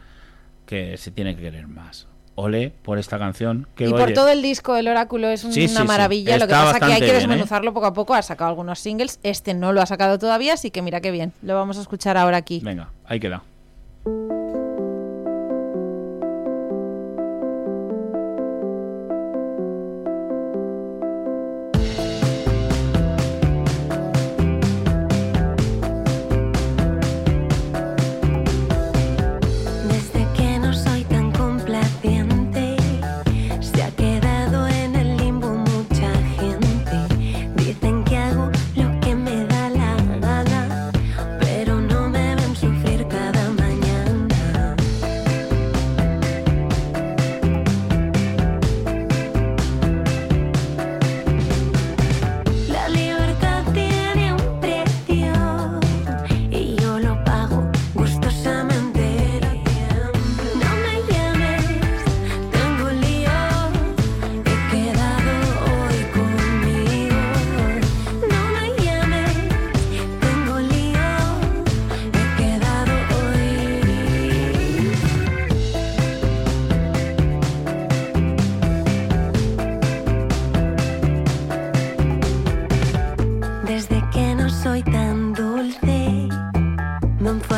que 0.68 0.96
se 0.98 1.10
tiene 1.12 1.36
que 1.36 1.42
querer 1.42 1.68
más. 1.68 2.07
Ole 2.40 2.72
por 2.84 3.00
esta 3.00 3.18
canción. 3.18 3.68
Que, 3.76 3.86
y 3.88 3.90
por 3.92 4.14
todo 4.14 4.30
el 4.30 4.44
disco 4.44 4.76
el 4.76 4.88
oráculo 4.88 5.28
es 5.28 5.42
Sí, 5.42 5.48
una 5.48 5.54
sí, 5.56 5.68
sí. 5.70 5.84
maravilla. 5.84 6.38
Lo 6.38 6.46
que 6.48 6.54
pasa 6.54 6.80
que 6.80 6.86
hay 6.86 7.00
que 7.00 7.06
bien, 7.06 7.16
¿eh? 7.16 7.20
desmenuzarlo 7.20 7.74
poco 7.74 7.88
a 7.88 7.94
poco. 7.94 8.14
Ha 8.14 8.22
sacado 8.22 8.50
algunos 8.50 8.80
singles. 8.80 9.20
Este 9.24 9.56
no 9.56 9.74
lo 9.74 9.82
ha 9.82 9.88
sacado 9.88 10.20
todavía, 10.20 10.54
así 10.54 10.70
que 10.70 10.84
mira 10.84 11.02
qué 11.02 11.10
bien. 11.10 11.34
Lo 11.42 11.56
vamos 11.56 11.80
a 11.80 11.82
escuchar 11.82 12.16
ahora 12.16 12.38
aquí. 12.38 12.62
Venga, 12.64 12.92
ahí 13.06 13.20
queda. 13.20 13.42
non 87.28 87.42
fine. 87.42 87.57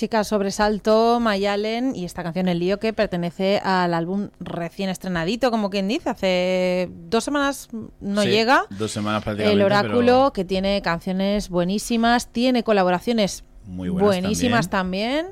Chica 0.00 0.24
Sobresalto, 0.24 1.20
Mayalen 1.20 1.94
y 1.94 2.06
esta 2.06 2.22
canción 2.22 2.48
El 2.48 2.58
Lío 2.58 2.78
que 2.78 2.94
pertenece 2.94 3.58
al 3.62 3.92
álbum 3.92 4.30
recién 4.40 4.88
estrenadito, 4.88 5.50
como 5.50 5.68
quien 5.68 5.88
dice, 5.88 6.08
hace 6.08 6.88
dos 6.90 7.22
semanas 7.22 7.68
no 8.00 8.22
Sí, 8.22 8.28
llega. 8.30 8.64
Dos 8.70 8.90
semanas 8.92 9.22
prácticamente. 9.22 9.60
El 9.60 9.62
Oráculo, 9.66 10.00
pero 10.00 10.32
que 10.32 10.46
tiene 10.46 10.80
canciones 10.80 11.50
buenísimas, 11.50 12.28
tiene 12.28 12.62
colaboraciones 12.62 13.44
Muy 13.66 13.90
buenísimas 13.90 14.70
también. 14.70 15.26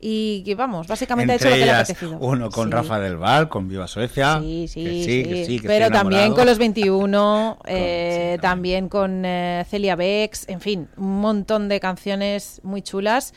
Y 0.00 0.42
que 0.44 0.54
vamos, 0.54 0.86
básicamente 0.86 1.32
ha 1.32 1.36
hecho 1.36 1.44
Entre 1.48 1.58
lo 1.60 1.62
que 1.62 1.66
le 1.66 1.70
ha 1.72 1.74
ellas, 1.80 1.90
apetecido. 1.90 2.18
uno 2.20 2.50
con 2.50 2.68
Sí. 2.68 2.72
Rafa 2.72 2.98
del 3.00 3.16
Val, 3.18 3.48
con 3.50 3.68
Viva 3.68 3.86
Suecia. 3.86 4.38
Sí, 4.40 4.66
sí, 4.68 4.84
que 4.84 4.90
sí. 5.04 5.22
que 5.24 5.44
sí, 5.46 5.60
que 5.60 5.68
Pero 5.68 5.90
también 5.90 6.32
con 6.34 6.46
los 6.46 6.56
21, 6.58 7.56
Con- 7.62 7.66
eh, 7.66 8.38
también. 8.40 8.86
también 8.86 8.88
con 8.88 9.24
eh, 9.26 9.64
Celia 9.68 9.94
Bex, 9.96 10.48
en 10.48 10.60
fin, 10.62 10.88
un 10.96 11.20
montón 11.20 11.68
de 11.68 11.80
canciones 11.80 12.60
muy 12.62 12.80
chulas 12.82 13.34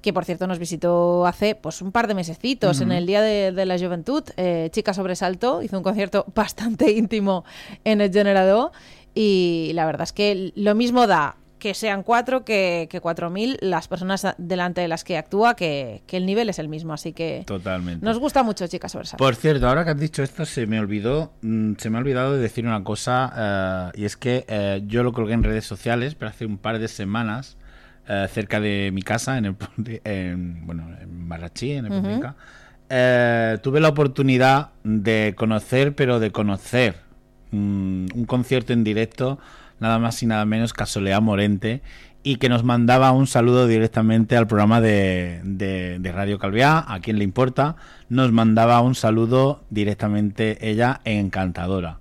que 0.00 0.12
por 0.12 0.24
cierto 0.24 0.46
nos 0.46 0.58
visitó 0.58 1.26
hace 1.26 1.54
pues 1.54 1.82
un 1.82 1.92
par 1.92 2.06
de 2.06 2.14
mesecitos 2.14 2.80
en 2.80 2.92
el 2.92 3.06
Día 3.06 3.20
de, 3.22 3.52
de 3.52 3.66
la 3.66 3.78
Juventud. 3.78 4.22
Eh, 4.36 4.68
Chica 4.72 4.94
Sobresalto 4.94 5.62
hizo 5.62 5.76
un 5.76 5.82
concierto 5.82 6.24
bastante 6.34 6.92
íntimo 6.92 7.44
en 7.84 8.00
el 8.00 8.12
Generador 8.12 8.70
y 9.14 9.72
la 9.74 9.86
verdad 9.86 10.02
es 10.02 10.12
que 10.12 10.52
lo 10.54 10.74
mismo 10.74 11.06
da 11.06 11.36
que 11.58 11.74
sean 11.74 12.02
cuatro 12.02 12.44
que, 12.44 12.88
que 12.90 13.00
cuatro 13.00 13.30
mil 13.30 13.58
las 13.60 13.88
personas 13.88 14.26
delante 14.38 14.80
de 14.80 14.88
las 14.88 15.04
que 15.04 15.18
actúa, 15.18 15.54
que, 15.56 16.02
que 16.06 16.16
el 16.16 16.26
nivel 16.26 16.48
es 16.48 16.58
el 16.58 16.68
mismo. 16.68 16.92
Así 16.92 17.12
que 17.12 17.42
Totalmente. 17.46 18.04
nos 18.04 18.18
gusta 18.18 18.42
mucho 18.42 18.66
Chica 18.66 18.88
Sobresalto. 18.88 19.22
Por 19.22 19.34
cierto, 19.34 19.68
ahora 19.68 19.84
que 19.84 19.90
has 19.90 19.98
dicho 19.98 20.22
esto, 20.22 20.44
se 20.46 20.66
me 20.66 20.80
olvidó, 20.80 21.32
mm, 21.42 21.74
se 21.78 21.90
me 21.90 21.98
ha 21.98 22.00
olvidado 22.00 22.34
de 22.34 22.38
decir 22.38 22.66
una 22.66 22.84
cosa, 22.84 23.90
eh, 23.94 24.00
y 24.00 24.04
es 24.04 24.16
que 24.16 24.44
eh, 24.48 24.82
yo 24.86 25.02
lo 25.02 25.12
colgué 25.12 25.34
en 25.34 25.42
redes 25.42 25.66
sociales, 25.66 26.14
pero 26.14 26.30
hace 26.30 26.46
un 26.46 26.58
par 26.58 26.78
de 26.78 26.88
semanas, 26.88 27.56
eh, 28.08 28.26
cerca 28.32 28.58
de 28.60 28.90
mi 28.92 29.02
casa, 29.02 29.38
en 29.38 29.44
el 29.46 29.56
en, 30.04 30.66
bueno, 30.66 30.88
en 31.00 31.28
Marrachí, 31.28 31.72
en 31.72 31.86
el 31.86 31.92
eh, 32.90 33.58
tuve 33.62 33.80
la 33.80 33.88
oportunidad 33.88 34.70
de 34.84 35.34
conocer, 35.36 35.94
pero 35.94 36.18
de 36.20 36.30
conocer 36.32 36.96
mm, 37.50 38.06
un 38.14 38.24
concierto 38.26 38.72
en 38.72 38.82
directo, 38.84 39.38
nada 39.80 39.98
más 39.98 40.22
y 40.22 40.26
nada 40.26 40.44
menos 40.46 40.72
que 40.72 40.82
a 40.82 40.86
Soleá 40.86 41.20
Morente, 41.20 41.82
y 42.22 42.36
que 42.36 42.48
nos 42.48 42.64
mandaba 42.64 43.12
un 43.12 43.26
saludo 43.26 43.66
directamente 43.66 44.36
al 44.36 44.46
programa 44.46 44.80
de, 44.80 45.40
de- 45.44 45.98
de 46.00 46.12
Radio 46.12 46.38
Calviá, 46.38 46.84
a 46.86 47.00
quien 47.00 47.18
le 47.18 47.24
importa, 47.24 47.76
nos 48.08 48.32
mandaba 48.32 48.80
un 48.80 48.94
saludo 48.94 49.62
directamente 49.70 50.68
ella, 50.68 51.00
encantadora. 51.04 51.98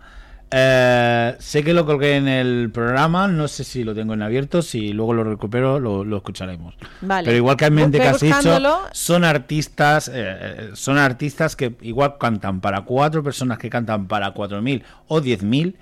Eh, 0.50 1.36
sé 1.40 1.64
que 1.64 1.74
lo 1.74 1.86
colgué 1.86 2.16
en 2.16 2.28
el 2.28 2.72
programa, 2.72 3.28
no 3.28 3.50
sé 3.50 3.66
si 3.66 3.84
lo 3.84 3.94
tengo 3.94 4.14
en 4.14 4.22
abierto, 4.22 4.62
si 4.62 4.94
luego 4.94 5.14
lo 5.14 5.26
recupero 5.26 5.80
lo, 5.80 6.06
lo 6.06 6.18
escucharemos. 6.18 6.76
Vale. 7.02 7.26
Pero 7.26 7.38
igual 7.38 7.58
que 7.58 7.70
Ve 7.70 7.92
que 7.92 8.02
has 8.08 8.22
dicho, 8.22 8.58
son 8.94 9.26
artistas, 9.26 10.08
eh, 10.08 10.14
eh, 10.16 10.70
son 10.74 10.98
artistas 10.98 11.56
que 11.56 11.76
igual 11.82 12.18
cantan 12.18 12.62
para 12.62 12.82
cuatro 12.82 13.24
personas 13.24 13.58
que 13.58 13.70
cantan 13.70 14.08
para 14.08 14.32
cuatro 14.32 14.62
mil 14.62 14.84
o 15.08 15.20
diez 15.20 15.44
mil, 15.44 15.78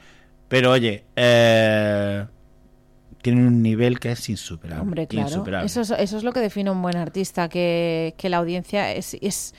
pero 0.48 0.72
oye, 0.72 1.04
eh, 1.16 2.26
tienen 3.22 3.46
un 3.46 3.62
nivel 3.62 4.00
que 4.00 4.12
es 4.14 4.30
insuperable. 4.30 4.82
Hombre, 4.82 5.08
claro. 5.08 5.28
insuperable. 5.28 5.68
Eso 5.68 5.82
es, 5.82 5.92
eso 5.92 6.18
es 6.18 6.24
lo 6.24 6.32
que 6.34 6.40
define 6.40 6.72
un 6.72 6.82
buen 6.82 6.98
artista, 6.98 7.50
que, 7.50 8.16
que 8.18 8.30
la 8.30 8.38
audiencia 8.38 8.92
es, 8.92 9.16
es 9.22 9.54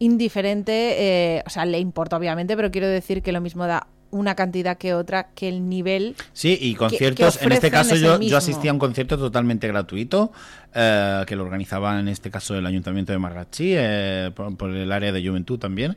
indiferente, 0.00 1.36
eh, 1.36 1.42
o 1.46 1.50
sea, 1.50 1.64
le 1.64 1.78
importa 1.78 2.16
obviamente, 2.16 2.56
pero 2.56 2.70
quiero 2.70 2.88
decir 2.88 3.22
que 3.22 3.32
lo 3.32 3.40
mismo 3.40 3.66
da 3.66 3.86
una 4.10 4.34
cantidad 4.34 4.78
que 4.78 4.94
otra, 4.94 5.28
que 5.34 5.48
el 5.48 5.68
nivel... 5.68 6.14
Sí, 6.32 6.58
y 6.60 6.74
conciertos, 6.74 7.38
que 7.38 7.44
en 7.44 7.52
este 7.52 7.70
caso 7.70 7.94
yo, 7.96 8.20
yo 8.20 8.36
asistí 8.36 8.68
a 8.68 8.72
un 8.72 8.78
concierto 8.78 9.18
totalmente 9.18 9.68
gratuito, 9.68 10.32
eh, 10.74 11.24
que 11.26 11.36
lo 11.36 11.42
organizaba 11.44 11.98
en 12.00 12.08
este 12.08 12.30
caso 12.30 12.56
el 12.56 12.64
Ayuntamiento 12.66 13.12
de 13.12 13.18
Marrachí, 13.18 13.72
eh, 13.76 14.30
por, 14.34 14.56
por 14.56 14.70
el 14.74 14.90
área 14.92 15.12
de 15.12 15.26
juventud 15.26 15.58
también, 15.58 15.96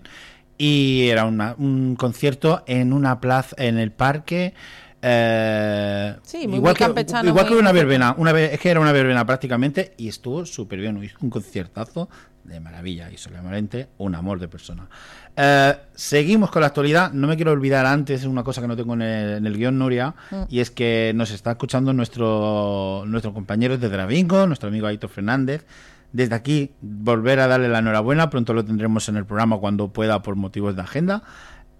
y 0.57 1.07
era 1.07 1.25
una- 1.25 1.55
un 1.57 1.95
concierto 1.95 2.63
en 2.67 2.93
una 2.93 3.19
plaza, 3.21 3.55
en 3.57 3.77
el 3.77 3.91
parque... 3.91 4.53
eh, 5.01 6.15
Sí, 6.23 6.47
muy- 6.47 6.57
igual 6.57 6.75
muy 6.79 6.93
que, 6.95 7.27
igual 7.27 7.45
que 7.45 7.51
muy- 7.51 7.59
una 7.59 7.71
muy 7.71 7.79
verbena, 7.79 8.15
una 8.17 8.39
es 8.39 8.59
que 8.59 8.69
era 8.69 8.79
una 8.79 8.91
verbena 8.91 9.25
prácticamente 9.25 9.93
y 9.97 10.07
estuvo 10.07 10.45
súper 10.45 10.79
bien, 10.79 11.01
hizo 11.03 11.17
un 11.21 11.29
conciertazo 11.29 12.09
de 12.43 12.59
maravilla 12.59 13.11
y 13.11 13.17
solamente 13.17 13.89
un 13.99 14.15
amor 14.15 14.39
de 14.39 14.47
persona. 14.47 14.87
Eh, 15.35 15.75
seguimos 15.93 16.49
con 16.49 16.61
la 16.61 16.67
actualidad. 16.67 17.11
No 17.13 17.27
me 17.27 17.35
quiero 17.35 17.51
olvidar 17.51 17.85
antes 17.85 18.25
una 18.25 18.43
cosa 18.43 18.61
que 18.61 18.67
no 18.67 18.75
tengo 18.75 18.93
en 18.95 19.01
el, 19.03 19.37
en 19.37 19.45
el 19.45 19.57
guion, 19.57 19.77
Nuria, 19.77 20.15
y 20.49 20.59
es 20.59 20.71
que 20.71 21.11
nos 21.15 21.31
está 21.31 21.51
escuchando 21.51 21.93
nuestro, 21.93 23.03
nuestro 23.05 23.33
compañero 23.33 23.77
de 23.77 23.89
Dravingo, 23.89 24.47
nuestro 24.47 24.69
amigo 24.69 24.87
Aitor 24.87 25.09
Fernández. 25.09 25.65
Desde 26.13 26.35
aquí, 26.35 26.71
volver 26.81 27.39
a 27.39 27.47
darle 27.47 27.69
la 27.69 27.79
enhorabuena. 27.79 28.29
Pronto 28.29 28.53
lo 28.53 28.65
tendremos 28.65 29.07
en 29.07 29.15
el 29.15 29.25
programa 29.25 29.57
cuando 29.59 29.87
pueda 29.93 30.21
por 30.21 30.35
motivos 30.35 30.75
de 30.75 30.81
agenda. 30.81 31.23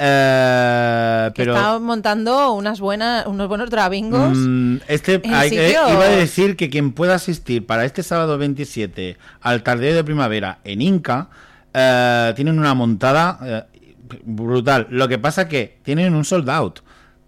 Eh, 0.03 1.31
pero 1.35 1.55
está 1.55 1.77
montando 1.79 2.53
unas 2.53 2.79
buenas, 2.79 3.25
unos 3.27 3.47
buenos 3.47 3.69
drabingos. 3.69 4.35
Mm, 4.35 4.77
este 4.87 5.21
hay 5.33 5.49
sitios- 5.49 5.91
iba 5.91 6.03
a 6.05 6.09
decir 6.09 6.55
que 6.55 6.69
quien 6.69 6.91
pueda 6.91 7.15
asistir 7.15 7.65
para 7.65 7.85
este 7.85 8.01
sábado 8.03 8.37
27 8.37 9.17
al 9.41 9.63
tardeo 9.63 9.95
de 9.95 10.03
primavera 10.03 10.59
en 10.63 10.81
Inca 10.81 11.29
eh, 11.73 12.33
tienen 12.35 12.57
una 12.59 12.73
montada 12.73 13.39
eh, 13.43 13.63
brutal. 14.23 14.87
Lo 14.89 15.07
que 15.07 15.17
pasa 15.19 15.47
que 15.47 15.77
tienen 15.83 16.15
un 16.15 16.25
sold 16.25 16.49
out. 16.49 16.79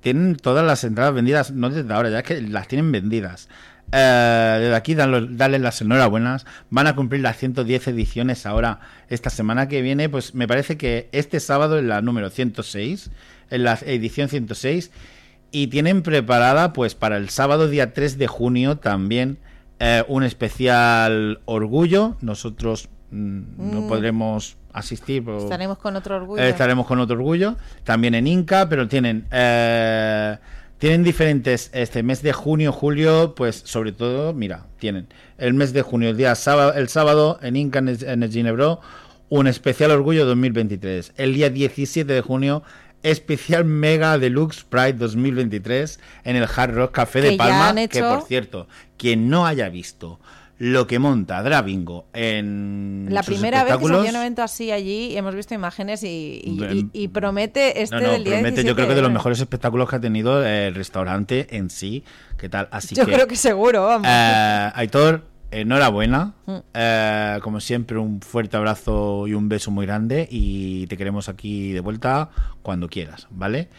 Tienen 0.01 0.36
todas 0.36 0.65
las 0.65 0.83
entradas 0.83 1.13
vendidas, 1.13 1.51
no 1.51 1.69
desde 1.69 1.93
ahora, 1.93 2.09
ya 2.09 2.17
es 2.19 2.23
que 2.25 2.41
las 2.41 2.67
tienen 2.67 2.91
vendidas. 2.91 3.47
Eh, 3.95 4.58
desde 4.60 4.75
aquí 4.75 4.95
dan- 4.95 5.38
darles 5.38 5.62
las 5.62 5.79
enhorabuenas. 5.82 6.45
Van 6.71 6.88
a 6.88 6.95
cumplir 6.95 7.21
las 7.21 7.38
110 7.38 7.88
ediciones 7.88 8.45
ahora 8.47 8.79
esta 9.08 9.29
semana 9.29 9.67
que 9.67 9.82
viene. 9.84 10.10
Pues 10.10 10.34
me 10.34 10.47
parece 10.47 10.77
que 10.77 11.10
este 11.12 11.39
sábado 11.39 11.77
es 11.77 11.86
la 11.86 12.01
número 12.01 12.29
106, 12.32 13.12
en 13.51 13.63
la 13.63 13.77
edición 13.86 14.29
106. 14.29 14.89
Y 15.51 15.67
tienen 15.67 16.01
preparada, 16.01 16.73
pues, 16.73 16.95
para 16.95 17.17
el 17.17 17.29
sábado 17.29 17.67
día 17.69 17.93
3 17.93 18.17
de 18.17 18.25
junio 18.27 18.77
también 18.79 19.38
eh, 19.79 20.03
un 20.08 20.23
especial 20.23 21.41
orgullo. 21.45 22.15
Nosotros 22.21 22.89
mm, 23.12 23.41
no 23.73 23.82
Mm. 23.82 23.88
podremos 23.88 24.58
asistir. 24.71 25.23
pero- 25.23 25.38
Estaremos 25.38 25.77
con 25.77 25.95
otro 25.95 26.15
orgullo. 26.15 26.41
eh, 26.41 26.49
estaremos 26.49 26.88
con 26.88 26.99
otro 26.99 27.15
orgullo. 27.17 27.56
También 27.84 28.15
en 28.15 28.25
Inca, 28.25 28.67
pero 28.69 28.88
tienen. 28.88 29.27
eh, 29.32 30.38
tienen 30.84 31.04
diferentes. 31.06 31.69
Este 31.72 32.04
mes 32.04 32.22
de 32.22 32.34
junio, 32.34 32.74
julio, 32.74 33.36
pues 33.38 33.62
sobre 33.63 33.93
todo, 33.93 34.34
mira, 34.34 34.65
tienen 34.80 35.08
el 35.38 35.54
mes 35.54 35.72
de 35.72 35.82
junio, 35.82 36.10
el 36.10 36.17
día 36.17 36.36
sábado, 36.36 36.74
el 36.74 36.89
sábado 36.89 37.39
en 37.41 37.56
Inca, 37.56 37.80
en 37.80 37.88
el, 37.88 38.04
en 38.04 38.22
el 38.22 38.30
Ginebro, 38.30 38.82
un 39.30 39.48
especial 39.48 39.91
orgullo 39.91 40.26
2023. 40.26 41.13
El 41.15 41.36
día 41.36 41.50
17 41.50 42.12
de 42.12 42.19
junio, 42.19 42.63
especial 43.02 43.63
Mega 43.63 44.17
Deluxe 44.17 44.65
Pride 44.65 44.96
2023 44.96 46.02
en 46.26 46.36
el 46.36 46.50
Hard 46.54 46.76
Rock 46.76 46.91
Café 46.91 47.22
de 47.22 47.38
Palma. 47.38 47.74
Que 47.88 48.02
por 48.02 48.24
cierto, 48.24 48.67
quien 48.98 49.30
no 49.30 49.48
haya 49.48 49.69
visto 49.69 50.19
lo 50.59 50.87
que 50.87 50.99
monta 50.99 51.41
Dravingo 51.43 52.05
en 52.13 53.07
La 53.09 53.23
sus 53.23 53.35
primera 53.35 53.63
vez 53.63 53.75
que 53.77 53.85
se 53.87 53.93
hacía 53.93 54.09
un 54.11 54.15
evento 54.15 54.43
así 54.43 54.71
allí, 54.71 55.17
hemos 55.17 55.35
visto 55.35 55.53
imágenes 55.53 56.03
y, 56.03 56.41
y- 56.43 56.57
Ven- 56.59 56.89
y- 56.93 57.03
y 57.03 57.07
promete 57.09 57.81
este 57.81 57.95
no, 57.95 58.01
no, 58.03 58.11
del 58.13 58.23
día 58.23 58.33
promete, 58.33 58.61
17 58.61 58.67
yo 58.69 58.75
creo 58.75 58.87
que 58.87 58.95
de 58.95 59.01
los 59.01 59.11
mejores 59.11 59.39
espectáculos 59.39 59.89
que 59.89 59.95
ha 59.95 59.99
tenido 59.99 60.45
el 60.45 60.75
restaurante 60.75 61.47
en 61.57 61.69
sí. 61.69 62.03
¿Qué 62.37 62.49
tal? 62.49 62.67
Así 62.71 62.93
Yo 62.95 63.05
que, 63.05 63.13
creo 63.13 63.27
que 63.27 63.35
seguro, 63.35 63.83
vamos. 63.85 64.07
Eh, 64.09 64.71
Aitor, 64.75 65.25
enhorabuena. 65.51 66.33
Mm. 66.45 66.55
Eh, 66.73 67.39
como 67.41 67.59
siempre, 67.59 67.97
un 67.97 68.21
fuerte 68.21 68.55
abrazo 68.57 69.27
y 69.27 69.33
un 69.33 69.49
beso 69.49 69.71
muy 69.71 69.85
grande. 69.85 70.27
Y 70.29 70.87
te 70.87 70.97
queremos 70.97 71.29
aquí 71.29 71.71
de 71.73 71.79
vuelta 71.79 72.29
cuando 72.61 72.87
quieras, 72.87 73.27
¿vale? 73.31 73.69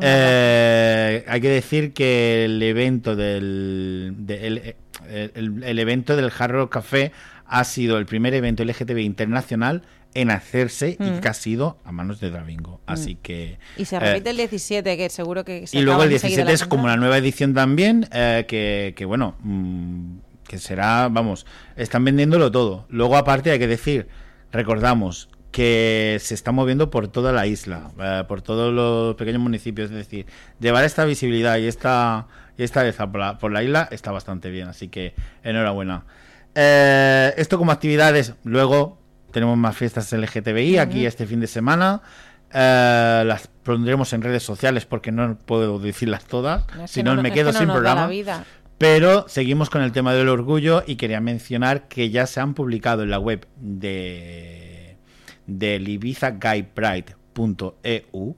Eh, 0.00 1.24
hay 1.28 1.40
que 1.40 1.48
decir 1.48 1.92
que 1.92 2.44
el 2.46 2.62
evento 2.62 3.14
del 3.14 4.14
de- 4.18 4.76
el, 5.08 5.78
evento 5.78 6.16
del 6.16 6.30
Hard 6.36 6.52
Rock 6.52 6.72
Café 6.72 7.12
ha 7.46 7.64
sido 7.64 7.98
el 7.98 8.06
primer 8.06 8.34
evento 8.34 8.64
LGTB 8.64 8.98
internacional 8.98 9.82
en 10.14 10.30
hacerse 10.30 10.96
y 11.00 11.02
Mm. 11.02 11.20
que 11.20 11.28
ha 11.28 11.34
sido 11.34 11.78
a 11.84 11.92
manos 11.92 12.20
de 12.20 12.30
Dravingo. 12.30 12.80
Así 12.86 13.14
que 13.14 13.58
y 13.76 13.84
se 13.84 13.96
eh, 13.96 14.00
repite 14.00 14.30
el 14.30 14.36
17, 14.36 14.96
que 14.96 15.08
seguro 15.10 15.44
que 15.44 15.66
se 15.66 15.78
y 15.78 15.82
luego 15.82 16.02
el 16.02 16.12
enseguida 16.12 16.44
17 16.44 16.44
la 16.44 16.52
es 16.52 16.66
como 16.66 16.86
la 16.86 16.96
nueva 16.96 17.18
edición 17.18 17.54
también, 17.54 18.08
eh, 18.12 18.44
que, 18.46 18.94
que 18.96 19.04
bueno, 19.04 19.36
mm, 19.40 20.16
que 20.46 20.58
será, 20.58 21.08
vamos, 21.08 21.46
están 21.76 22.04
vendiéndolo 22.04 22.50
todo. 22.50 22.86
Luego 22.90 23.16
aparte 23.16 23.50
hay 23.50 23.58
que 23.58 23.66
decir, 23.66 24.08
recordamos 24.50 25.28
que 25.50 26.18
se 26.20 26.34
está 26.34 26.50
moviendo 26.50 26.90
por 26.90 27.08
toda 27.08 27.32
la 27.32 27.46
isla, 27.46 27.90
eh, 28.00 28.24
por 28.26 28.42
todos 28.42 28.72
los 28.72 29.14
pequeños 29.16 29.40
municipios, 29.40 29.90
es 29.90 29.96
decir, 29.96 30.26
llevar 30.58 30.84
esta 30.84 31.04
visibilidad 31.04 31.58
y 31.58 31.66
esta, 31.66 32.26
y 32.56 32.62
esta 32.64 32.82
belleza 32.82 33.10
por 33.10 33.20
la, 33.20 33.38
por 33.38 33.52
la 33.52 33.62
isla 33.62 33.88
está 33.90 34.10
bastante 34.12 34.50
bien, 34.50 34.68
así 34.68 34.88
que 34.88 35.14
enhorabuena. 35.42 36.04
Eh, 36.54 37.32
esto 37.36 37.58
como 37.58 37.72
actividades, 37.72 38.34
luego 38.44 38.98
tenemos 39.32 39.56
más 39.56 39.76
fiestas 39.76 40.12
LGTBI 40.12 40.78
aquí 40.78 41.06
este 41.06 41.26
fin 41.26 41.40
de 41.40 41.46
semana. 41.46 42.02
Eh, 42.52 43.22
las 43.26 43.46
pondremos 43.62 44.12
en 44.12 44.20
redes 44.20 44.42
sociales 44.42 44.84
porque 44.84 45.10
no 45.10 45.38
puedo 45.38 45.78
decirlas 45.78 46.24
todas, 46.24 46.64
No, 46.76 46.86
si 46.86 47.02
no, 47.02 47.14
no- 47.16 47.22
me 47.22 47.32
quedo 47.32 47.46
que 47.48 47.54
no 47.54 47.58
sin 47.60 47.68
programa. 47.68 48.10
Pero 48.76 49.26
seguimos 49.28 49.70
con 49.70 49.80
el 49.82 49.92
tema 49.92 50.12
del 50.12 50.28
orgullo 50.28 50.82
y 50.86 50.96
quería 50.96 51.20
mencionar 51.20 51.88
que 51.88 52.10
ya 52.10 52.26
se 52.26 52.40
han 52.40 52.52
publicado 52.52 53.02
en 53.04 53.10
la 53.10 53.18
web 53.18 53.46
de 53.56 54.96
del 55.46 55.88
ibizaGuyPride.eu 55.88 58.36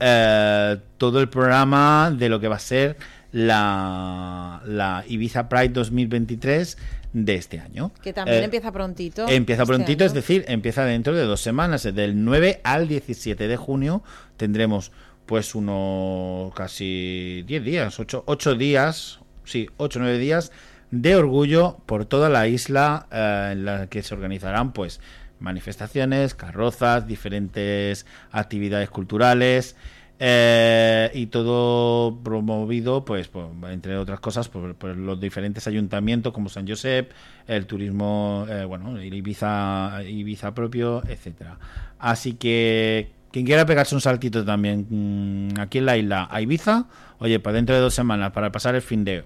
eh, 0.00 0.76
todo 0.96 1.20
el 1.20 1.28
programa 1.28 2.12
de 2.16 2.28
lo 2.28 2.38
que 2.38 2.46
va 2.48 2.56
a 2.56 2.60
ser 2.60 2.96
la, 3.32 4.62
la 4.66 5.04
Ibiza 5.06 5.48
Pride 5.48 5.70
2023 5.70 6.78
de 7.12 7.34
este 7.34 7.60
año. 7.60 7.92
Que 8.02 8.12
también 8.12 8.40
Eh, 8.40 8.44
empieza 8.44 8.72
prontito. 8.72 9.26
Empieza 9.28 9.62
este 9.62 9.74
prontito, 9.74 10.04
es 10.04 10.14
decir, 10.14 10.44
empieza 10.48 10.84
dentro 10.84 11.14
de 11.14 11.22
dos 11.24 11.40
semanas. 11.40 11.82
Del 11.82 12.24
9 12.24 12.60
al 12.64 12.88
17 12.88 13.48
de 13.48 13.56
junio 13.56 14.02
tendremos 14.36 14.92
pues 15.26 15.54
unos 15.54 16.54
casi 16.54 17.44
10 17.46 17.64
días, 17.64 17.98
8, 18.00 18.54
días, 18.54 19.20
sí, 19.44 19.68
8 19.76 19.98
o 19.98 20.02
9 20.02 20.18
días 20.18 20.52
de 20.90 21.16
orgullo 21.16 21.78
por 21.84 22.06
toda 22.06 22.30
la 22.30 22.48
isla 22.48 23.06
eh, 23.12 23.50
en 23.52 23.66
la 23.66 23.88
que 23.88 24.02
se 24.02 24.14
organizarán 24.14 24.72
pues 24.72 25.00
manifestaciones, 25.38 26.34
carrozas, 26.34 27.06
diferentes 27.06 28.06
actividades 28.32 28.88
culturales. 28.88 29.76
Eh, 30.20 31.10
y 31.14 31.26
todo 31.26 32.18
promovido, 32.22 33.04
pues, 33.04 33.30
entre 33.70 33.96
otras 33.96 34.18
cosas, 34.20 34.48
por, 34.48 34.96
los 34.96 35.20
diferentes 35.20 35.66
ayuntamientos 35.68 36.32
como 36.32 36.48
San 36.48 36.66
Josep, 36.66 37.12
el 37.46 37.66
turismo, 37.66 38.44
eh, 38.48 38.64
bueno, 38.64 39.00
Ibiza, 39.00 40.02
Ibiza 40.02 40.54
propio, 40.54 41.02
etcétera. 41.08 41.58
Así 41.98 42.34
que 42.34 43.10
quien 43.30 43.46
quiera 43.46 43.66
pegarse 43.66 43.94
un 43.94 44.00
saltito 44.00 44.44
también 44.44 44.86
mm, 45.50 45.60
aquí 45.60 45.78
en 45.78 45.86
la 45.86 45.96
isla 45.96 46.28
a 46.30 46.40
Ibiza, 46.40 46.86
oye, 47.18 47.38
para 47.38 47.54
dentro 47.54 47.74
de 47.76 47.80
dos 47.80 47.94
semanas, 47.94 48.32
para 48.32 48.50
pasar 48.50 48.74
el 48.74 48.82
fin 48.82 49.04
de 49.04 49.24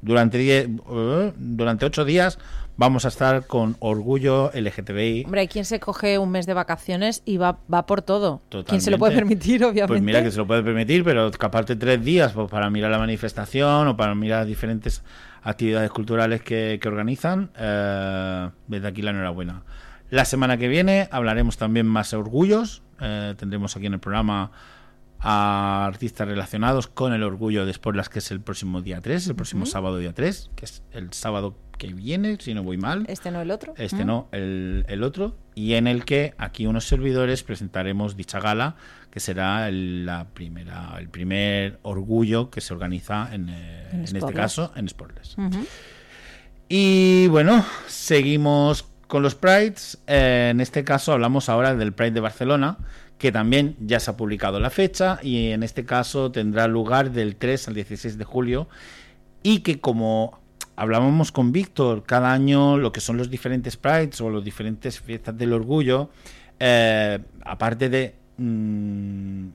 durante 0.00 0.62
eh, 0.62 1.32
durante 1.36 1.86
ocho 1.86 2.04
días 2.04 2.38
vamos 2.76 3.04
a 3.04 3.08
estar 3.08 3.46
con 3.46 3.76
orgullo 3.80 4.50
LGTBI. 4.54 5.24
Hombre, 5.24 5.42
hay 5.42 5.48
quien 5.48 5.64
se 5.64 5.80
coge 5.80 6.18
un 6.18 6.30
mes 6.30 6.46
de 6.46 6.54
vacaciones 6.54 7.22
y 7.24 7.36
va, 7.36 7.58
va 7.72 7.86
por 7.86 8.02
todo. 8.02 8.42
Totalmente. 8.48 8.70
Quien 8.70 8.80
se 8.80 8.90
lo 8.90 8.98
puede 8.98 9.14
permitir, 9.14 9.64
obviamente. 9.64 9.88
Pues 9.88 10.02
mira 10.02 10.22
que 10.22 10.30
se 10.30 10.38
lo 10.38 10.46
puede 10.46 10.62
permitir, 10.62 11.04
pero 11.04 11.28
escaparte 11.28 11.76
tres 11.76 12.02
días 12.04 12.32
pues, 12.32 12.50
para 12.50 12.70
mirar 12.70 12.90
la 12.90 12.98
manifestación 12.98 13.88
o 13.88 13.96
para 13.96 14.14
mirar 14.14 14.46
diferentes 14.46 15.02
actividades 15.42 15.90
culturales 15.90 16.42
que, 16.42 16.78
que 16.80 16.88
organizan, 16.88 17.50
eh, 17.58 18.48
desde 18.68 18.88
aquí 18.88 19.02
la 19.02 19.10
enhorabuena. 19.10 19.62
La 20.10 20.24
semana 20.24 20.56
que 20.56 20.68
viene 20.68 21.08
hablaremos 21.10 21.56
también 21.56 21.86
más 21.86 22.12
orgullos. 22.12 22.82
eh, 23.00 23.34
tendremos 23.36 23.76
aquí 23.76 23.86
en 23.86 23.94
el 23.94 24.00
programa 24.00 24.52
a 25.22 25.86
artistas 25.86 26.26
relacionados 26.26 26.88
con 26.88 27.12
el 27.12 27.22
orgullo 27.22 27.64
de 27.64 27.72
Sportlas, 27.72 28.08
que 28.08 28.18
es 28.18 28.30
el 28.30 28.40
próximo 28.40 28.82
día 28.82 29.00
3, 29.00 29.28
el 29.28 29.34
próximo 29.36 29.66
sábado 29.66 29.98
día 29.98 30.12
3, 30.12 30.50
que 30.56 30.64
es 30.64 30.82
el 30.90 31.12
sábado 31.12 31.54
que 31.82 31.92
viene, 31.92 32.36
si 32.38 32.54
no 32.54 32.62
voy 32.62 32.76
mal. 32.76 33.04
Este 33.08 33.32
no 33.32 33.40
el 33.40 33.50
otro. 33.50 33.74
Este 33.76 34.04
¿Mm? 34.04 34.06
no, 34.06 34.28
el, 34.30 34.84
el 34.86 35.02
otro, 35.02 35.36
y 35.56 35.74
en 35.74 35.88
el 35.88 36.04
que 36.04 36.32
aquí 36.38 36.66
unos 36.66 36.86
servidores 36.86 37.42
presentaremos 37.42 38.16
dicha 38.16 38.38
gala, 38.38 38.76
que 39.10 39.18
será 39.18 39.66
el, 39.66 40.06
la 40.06 40.28
primera, 40.32 40.94
el 41.00 41.08
primer 41.08 41.80
orgullo 41.82 42.50
que 42.50 42.60
se 42.60 42.72
organiza 42.72 43.34
en, 43.34 43.48
eh, 43.48 43.88
En 43.90 43.98
en 44.06 44.16
este 44.16 44.32
caso 44.32 44.72
en 44.76 44.88
Sportles. 44.88 45.36
Ujú. 45.36 45.66
Y 46.68 47.26
bueno, 47.26 47.66
seguimos 47.88 48.86
con 49.08 49.24
los 49.24 49.34
Prides. 49.34 49.98
Eh, 50.06 50.50
en 50.52 50.60
este 50.60 50.84
caso 50.84 51.12
hablamos 51.12 51.48
ahora 51.48 51.74
del 51.74 51.92
Pride 51.92 52.12
de 52.12 52.20
Barcelona, 52.20 52.78
que 53.18 53.32
también 53.32 53.74
ya 53.80 53.98
se 53.98 54.12
ha 54.12 54.16
publicado 54.16 54.60
la 54.60 54.70
fecha 54.70 55.18
y 55.20 55.50
en 55.50 55.64
este 55.64 55.84
caso 55.84 56.30
tendrá 56.30 56.68
lugar 56.68 57.10
del 57.10 57.34
3 57.34 57.66
al 57.66 57.74
16 57.74 58.18
de 58.18 58.24
julio 58.24 58.68
y 59.42 59.60
que 59.60 59.80
como 59.80 60.41
hablábamos 60.82 61.30
con 61.30 61.52
Víctor, 61.52 62.02
cada 62.02 62.32
año 62.32 62.76
lo 62.76 62.90
que 62.90 63.00
son 63.00 63.16
los 63.16 63.30
diferentes 63.30 63.76
Prides 63.76 64.20
o 64.20 64.30
los 64.30 64.42
diferentes 64.42 65.00
fiestas 65.00 65.38
del 65.38 65.52
orgullo, 65.52 66.10
eh, 66.58 67.20
aparte 67.44 67.88
de, 67.88 68.14
mm, 68.36 69.46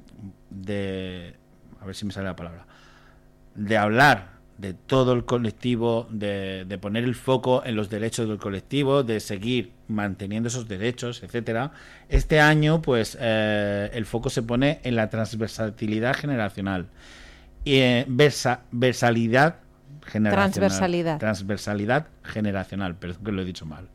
de... 0.49 1.33
A 1.81 1.85
ver 1.85 1.95
si 1.95 2.05
me 2.05 2.13
sale 2.13 2.27
la 2.27 2.35
palabra 2.35 2.65
de 3.55 3.75
hablar 3.77 4.37
de 4.57 4.73
todo 4.73 5.11
el 5.13 5.25
colectivo, 5.25 6.07
de, 6.09 6.63
de 6.65 6.77
poner 6.77 7.03
el 7.03 7.13
foco 7.15 7.61
en 7.65 7.75
los 7.75 7.89
derechos 7.89 8.27
del 8.29 8.37
colectivo, 8.37 9.03
de 9.03 9.19
seguir 9.19 9.71
manteniendo 9.89 10.47
esos 10.47 10.67
derechos, 10.67 11.23
etcétera. 11.23 11.71
Este 12.07 12.39
año, 12.39 12.81
pues, 12.81 13.17
eh, 13.19 13.89
el 13.93 14.05
foco 14.05 14.29
se 14.29 14.43
pone 14.43 14.79
en 14.83 14.95
la 14.95 15.09
transversalidad 15.09 16.15
generacional 16.15 16.87
y 17.65 17.75
eh, 17.75 18.05
versa- 18.07 18.61
versalidad 18.71 19.57
generacional. 20.07 20.51
Transversalidad. 20.51 21.19
Transversalidad 21.19 22.07
generacional, 22.23 22.95
perdón 22.95 23.23
que 23.23 23.31
lo 23.31 23.41
he 23.41 23.45
dicho 23.45 23.65
mal. 23.65 23.87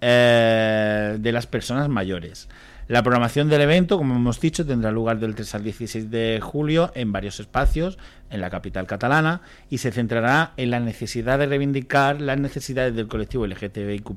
Eh, 0.00 1.16
de 1.20 1.32
las 1.32 1.46
personas 1.46 1.88
mayores. 1.88 2.48
La 2.88 3.04
programación 3.04 3.48
del 3.48 3.60
evento, 3.60 3.96
como 3.98 4.16
hemos 4.16 4.40
dicho, 4.40 4.66
tendrá 4.66 4.90
lugar 4.90 5.20
del 5.20 5.36
3 5.36 5.54
al 5.54 5.62
16 5.62 6.10
de 6.10 6.40
julio 6.42 6.90
en 6.96 7.12
varios 7.12 7.38
espacios 7.38 7.98
en 8.28 8.40
la 8.40 8.50
capital 8.50 8.88
catalana 8.88 9.42
y 9.70 9.78
se 9.78 9.92
centrará 9.92 10.54
en 10.56 10.72
la 10.72 10.80
necesidad 10.80 11.38
de 11.38 11.46
reivindicar 11.46 12.20
las 12.20 12.36
necesidades 12.40 12.96
del 12.96 13.06
colectivo 13.06 13.46
LGTBIQ 13.46 14.10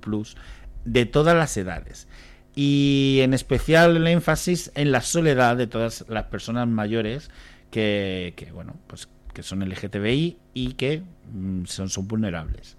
de 0.85 1.05
todas 1.05 1.37
las 1.37 1.55
edades 1.55 2.07
y 2.55 3.19
en 3.21 3.35
especial 3.35 3.95
el 3.95 4.07
énfasis 4.07 4.71
en 4.73 4.91
la 4.91 5.01
soledad 5.01 5.55
de 5.55 5.67
todas 5.67 6.05
las 6.09 6.23
personas 6.25 6.67
mayores 6.67 7.29
que, 7.69 8.33
que, 8.35 8.51
bueno 8.51 8.75
pues 8.87 9.07
que 9.35 9.43
son 9.43 9.59
LGTBI 9.59 10.37
y 10.55 10.73
que 10.73 11.03
mm, 11.31 11.65
son, 11.65 12.07
vulnerables. 12.07 12.77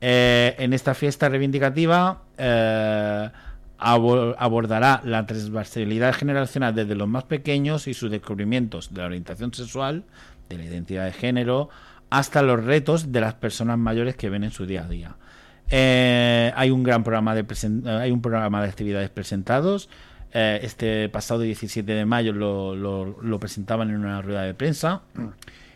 Eh, 0.00 0.54
en 0.58 0.74
esta 0.74 0.92
fiesta 0.94 1.28
reivindicativa 1.30 2.22
eh, 2.36 3.30
abo- 3.78 4.36
abordará 4.38 5.00
la 5.04 5.24
transversalidad 5.26 6.14
generacional 6.14 6.74
desde 6.74 6.94
los 6.94 7.08
más 7.08 7.24
pequeños 7.24 7.88
y 7.88 7.94
sus 7.94 8.10
descubrimientos 8.10 8.92
de 8.92 9.00
la 9.00 9.06
orientación 9.06 9.52
sexual, 9.54 10.04
de 10.50 10.58
la 10.58 10.64
identidad 10.64 11.06
de 11.06 11.12
género, 11.12 11.70
hasta 12.10 12.42
los 12.42 12.62
retos 12.62 13.10
de 13.10 13.20
las 13.22 13.34
personas 13.34 13.78
mayores 13.78 14.14
que 14.14 14.28
ven 14.28 14.44
en 14.44 14.50
su 14.50 14.66
día 14.66 14.84
a 14.84 14.88
día. 14.88 15.16
Eh, 15.70 16.52
hay 16.54 16.70
un 16.70 16.82
gran 16.82 17.02
programa 17.02 17.34
de 17.34 17.46
hay 17.98 18.10
un 18.10 18.20
programa 18.20 18.62
de 18.62 18.68
actividades 18.68 19.08
presentados. 19.08 19.88
Este 20.34 21.08
pasado 21.10 21.40
17 21.42 21.92
de 21.92 22.04
mayo 22.04 22.32
lo, 22.32 23.38
presentaban 23.38 23.90
en 23.90 23.96
una 23.96 24.20
rueda 24.20 24.42
de 24.42 24.52
prensa. 24.52 25.02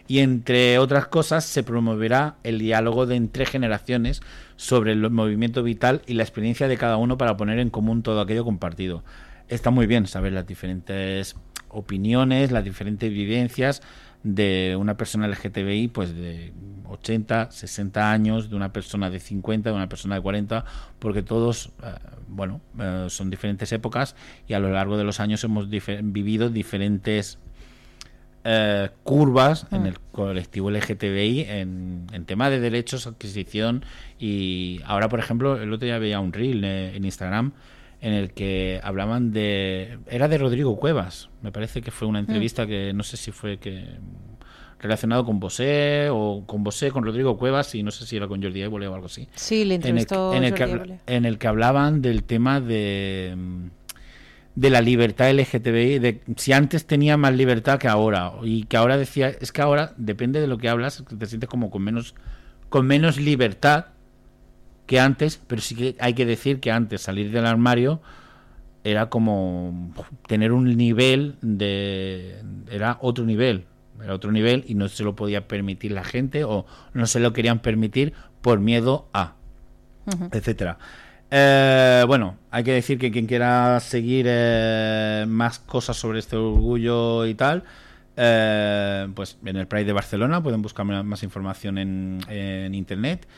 Y 0.09 0.20
entre 0.20 0.78
otras 0.78 1.06
cosas 1.06 1.44
se 1.44 1.62
promoverá 1.62 2.36
el 2.42 2.59
diálogo 2.59 3.04
de 3.04 3.16
entre 3.16 3.44
generaciones 3.44 4.22
sobre 4.56 4.92
el 4.92 5.11
movimiento 5.11 5.62
vital 5.62 6.00
y 6.06 6.14
la 6.14 6.22
experiencia 6.22 6.66
de 6.66 6.78
cada 6.78 6.96
uno 6.96 7.18
para 7.18 7.36
poner 7.36 7.59
en 7.59 7.68
común 7.68 8.02
todo 8.02 8.20
aquello 8.20 8.44
compartido. 8.44 9.04
Está 9.48 9.70
muy 9.70 9.86
bien 9.86 10.06
saber 10.06 10.32
las 10.32 10.46
diferentes 10.46 11.36
opiniones, 11.68 12.50
las 12.50 12.64
diferentes 12.64 13.12
vivencias 13.12 13.82
de 14.22 14.76
una 14.78 14.96
persona 14.96 15.28
LGTBI, 15.28 15.88
pues 15.88 16.14
de 16.14 16.52
80, 16.88 17.50
60 17.50 18.11
años, 18.11 18.50
de 18.50 18.56
una 18.56 18.72
persona 18.72 19.11
de 19.11 19.20
50, 19.20 19.70
de 19.70 19.76
una 19.76 19.88
persona 19.88 20.16
de 20.16 20.22
40, 20.22 20.64
porque 20.98 21.22
todos, 21.22 21.70
eh, 21.82 21.94
bueno, 22.28 22.61
eh, 22.78 23.06
son 23.11 23.30
diferentes 23.30 23.70
épocas 23.72 24.16
y 24.46 24.54
a 24.54 24.59
lo 24.59 24.72
largo 24.72 24.96
de 24.96 25.04
los 25.04 25.20
años 25.20 25.44
hemos 25.44 25.68
vivido 25.68 26.48
diferentes 26.48 27.38
eh, 28.51 28.88
curvas 29.03 29.66
en 29.72 29.84
el 29.84 30.01
colectivo 30.11 30.70
LGTBI 30.70 31.42
en, 31.42 32.07
en 32.14 32.24
tema 32.24 32.49
de 32.49 32.61
derechos, 32.61 33.07
adquisición 33.07 33.84
y 34.18 34.80
ahora, 34.86 35.11
por 35.11 35.18
ejemplo, 35.18 35.61
el 35.61 35.70
otro 35.70 35.84
día 35.84 35.99
veía 35.99 36.18
un 36.18 36.32
reel 36.32 36.64
eh, 36.64 36.96
en 36.96 37.05
Instagram 37.05 37.53
en 38.01 38.14
el 38.14 38.32
que 38.32 38.80
hablaban 38.82 39.32
de... 39.32 39.99
Era 40.09 40.28
de 40.28 40.38
Rodrigo 40.38 40.78
Cuevas, 40.78 41.28
me 41.42 41.53
parece 41.53 41.82
que 41.82 41.90
fue 41.90 42.09
una 42.09 42.20
entrevista 42.20 42.66
que 42.66 42.94
no 42.94 43.03
sé 43.03 43.18
si 43.18 43.32
fue 43.32 43.59
que 43.59 43.84
relacionado 44.80 45.26
con 45.26 45.40
Bosé 45.40 46.09
o 46.11 46.44
con 46.46 46.64
Bosé, 46.64 46.90
con 46.90 47.05
Rodrigo 47.05 47.36
Cuevas 47.36 47.74
y 47.74 47.82
no 47.82 47.90
sé 47.90 48.07
si 48.07 48.16
era 48.16 48.28
con 48.28 48.42
Jordi 48.42 48.62
Évole 48.62 48.88
o 48.88 48.94
algo 48.94 49.07
así. 49.07 49.28
Sí, 49.34 49.66
le 49.66 49.74
en 49.74 49.82
el, 49.82 49.88
entrevistó 49.88 50.32
el 50.32 50.57
Jordi 50.57 50.94
en 51.07 51.26
el 51.26 51.36
que 51.36 51.49
hablaban 51.49 52.01
del 52.01 52.24
tema 52.24 52.62
de 52.62 53.34
mm, 53.36 53.66
de 54.59 54.70
la 54.70 54.80
libertad 54.80 55.30
LGTBI, 55.30 56.00
de 56.00 56.20
si 56.34 56.52
antes 56.52 56.84
tenía 56.84 57.16
más 57.16 57.32
libertad 57.32 57.78
que 57.78 57.86
ahora 57.86 58.32
y 58.42 58.64
que 58.64 58.76
ahora 58.76 58.96
decía 58.96 59.28
es 59.28 59.52
que 59.52 59.62
ahora 59.62 59.94
depende 59.96 60.40
de 60.40 60.48
lo 60.48 60.59
que 60.59 60.68
hablas 60.68 61.04
te 61.16 61.26
sientes 61.26 61.48
como 61.48 61.70
con 61.70 61.82
menos 61.82 62.16
con 62.68 62.84
menos 62.84 63.18
libertad 63.18 63.86
que 64.86 64.98
antes, 64.98 65.40
pero 65.46 65.62
sí 65.62 65.76
que 65.76 65.94
hay 66.00 66.14
que 66.14 66.26
decir 66.26 66.59
que 66.59 66.72
antes 66.72 67.02
salir 67.02 67.30
del 67.30 67.46
armario 67.46 68.00
era 68.82 69.11
como 69.11 69.94
tener 70.26 70.50
un 70.50 70.76
nivel 70.76 71.36
de 71.40 72.42
era 72.68 72.98
otro 73.00 73.24
nivel 73.24 73.64
era 74.02 74.12
otro 74.12 74.32
nivel 74.32 74.64
y 74.66 74.74
no 74.74 74.88
se 74.88 75.04
lo 75.04 75.14
podía 75.14 75.46
permitir 75.46 75.92
la 75.92 76.02
gente 76.02 76.42
o 76.42 76.66
no 76.94 77.06
se 77.06 77.20
lo 77.20 77.32
querían 77.32 77.61
permitir 77.61 78.12
por 78.42 78.59
miedo 78.59 79.06
a 79.12 79.34
etcétera 80.32 80.78
Eh, 81.30 82.04
bueno 82.06 82.38
hay 82.50 82.64
que 82.64 82.72
decir 82.72 82.98
que 82.98 83.10
quien 83.10 83.26
quiera 83.26 83.78
seguir 83.80 84.24
eh, 84.28 85.26
más 85.28 85.58
cosas 85.58 85.94
sobre 85.98 86.20
este 86.20 86.36
orgullo 86.36 87.26
y 87.26 87.34
tal 87.34 87.64
eh, 88.16 89.06
pues 89.14 89.36
en 89.44 89.56
el 89.56 89.66
Pride 89.66 89.84
de 89.84 89.92
Barcelona 89.92 90.42
pueden 90.42 90.62
buscar 90.62 90.86
más 90.86 91.22
información 91.22 91.76
en, 91.76 92.74
internet. 92.74 93.28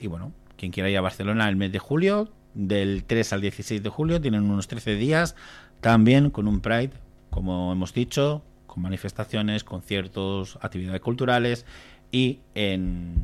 Y 0.00 0.06
bueno 0.06 0.32
quien 0.56 0.70
quiera 0.70 0.90
ir 0.90 0.98
a 0.98 1.00
Barcelona 1.00 1.48
el 1.48 1.56
mes 1.56 1.72
de 1.72 1.78
julio 1.78 2.30
del 2.54 3.04
3 3.04 3.32
al 3.32 3.40
16 3.40 3.82
de 3.82 3.88
julio 3.88 4.20
tienen 4.20 4.42
unos 4.42 4.68
13 4.68 4.94
días 4.96 5.34
también 5.80 6.30
con 6.30 6.46
un 6.46 6.60
Pride 6.60 6.92
como 7.30 7.72
hemos 7.72 7.94
dicho 7.94 8.42
con 8.66 8.82
manifestaciones 8.82 9.64
conciertos 9.64 10.58
actividades 10.60 11.00
culturales 11.00 11.64
y 12.12 12.40
en, 12.54 13.14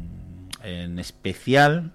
en 0.64 0.98
especial 0.98 1.92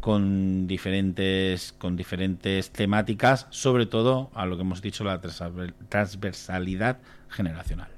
con 0.00 0.66
diferentes 0.66 1.72
con 1.78 1.96
diferentes 1.96 2.70
temáticas 2.70 3.46
sobre 3.50 3.86
todo 3.86 4.30
a 4.34 4.46
lo 4.46 4.56
que 4.56 4.62
hemos 4.62 4.82
dicho 4.82 5.04
la 5.04 5.20
transver- 5.20 5.74
transversalidad 5.88 6.98
generacional 7.28 7.88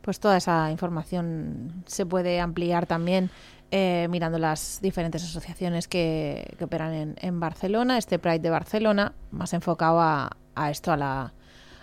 Pues 0.00 0.20
toda 0.20 0.36
esa 0.36 0.70
información 0.70 1.82
se 1.86 2.06
puede 2.06 2.40
ampliar 2.40 2.86
también 2.86 3.30
eh, 3.70 4.06
mirando 4.08 4.38
las 4.38 4.78
diferentes 4.80 5.22
asociaciones 5.22 5.88
que, 5.88 6.54
que 6.56 6.64
operan 6.64 6.94
en, 6.94 7.16
en 7.20 7.38
Barcelona. 7.40 7.98
Este 7.98 8.18
Pride 8.18 8.38
de 8.38 8.48
Barcelona, 8.48 9.12
más 9.30 9.52
enfocado 9.52 10.00
a, 10.00 10.36
a 10.54 10.70
esto, 10.70 10.92
a 10.92 10.96
la, 10.96 11.34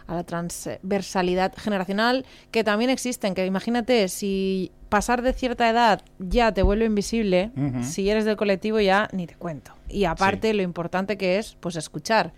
a 0.07 0.15
la 0.15 0.23
transversalidad 0.23 1.53
generacional, 1.55 2.25
que 2.49 2.63
también 2.63 2.89
existen. 2.89 3.35
Que 3.35 3.45
imagínate, 3.45 4.07
si 4.07 4.71
pasar 4.95 5.21
de 5.21 5.33
cierta 5.33 5.69
edad 5.69 6.03
ya 6.19 6.53
te 6.53 6.61
vuelve 6.61 6.85
invisible, 6.85 7.51
si 7.81 8.09
eres 8.09 8.23
del 8.23 8.37
colectivo 8.37 8.79
ya 8.79 9.09
ni 9.11 9.27
te 9.27 9.35
cuento. 9.35 9.73
Y 9.89 10.05
aparte, 10.05 10.53
lo 10.53 10.61
importante 10.61 11.17
que 11.17 11.37
es, 11.37 11.57
pues 11.59 11.75
escuchar 11.75 12.31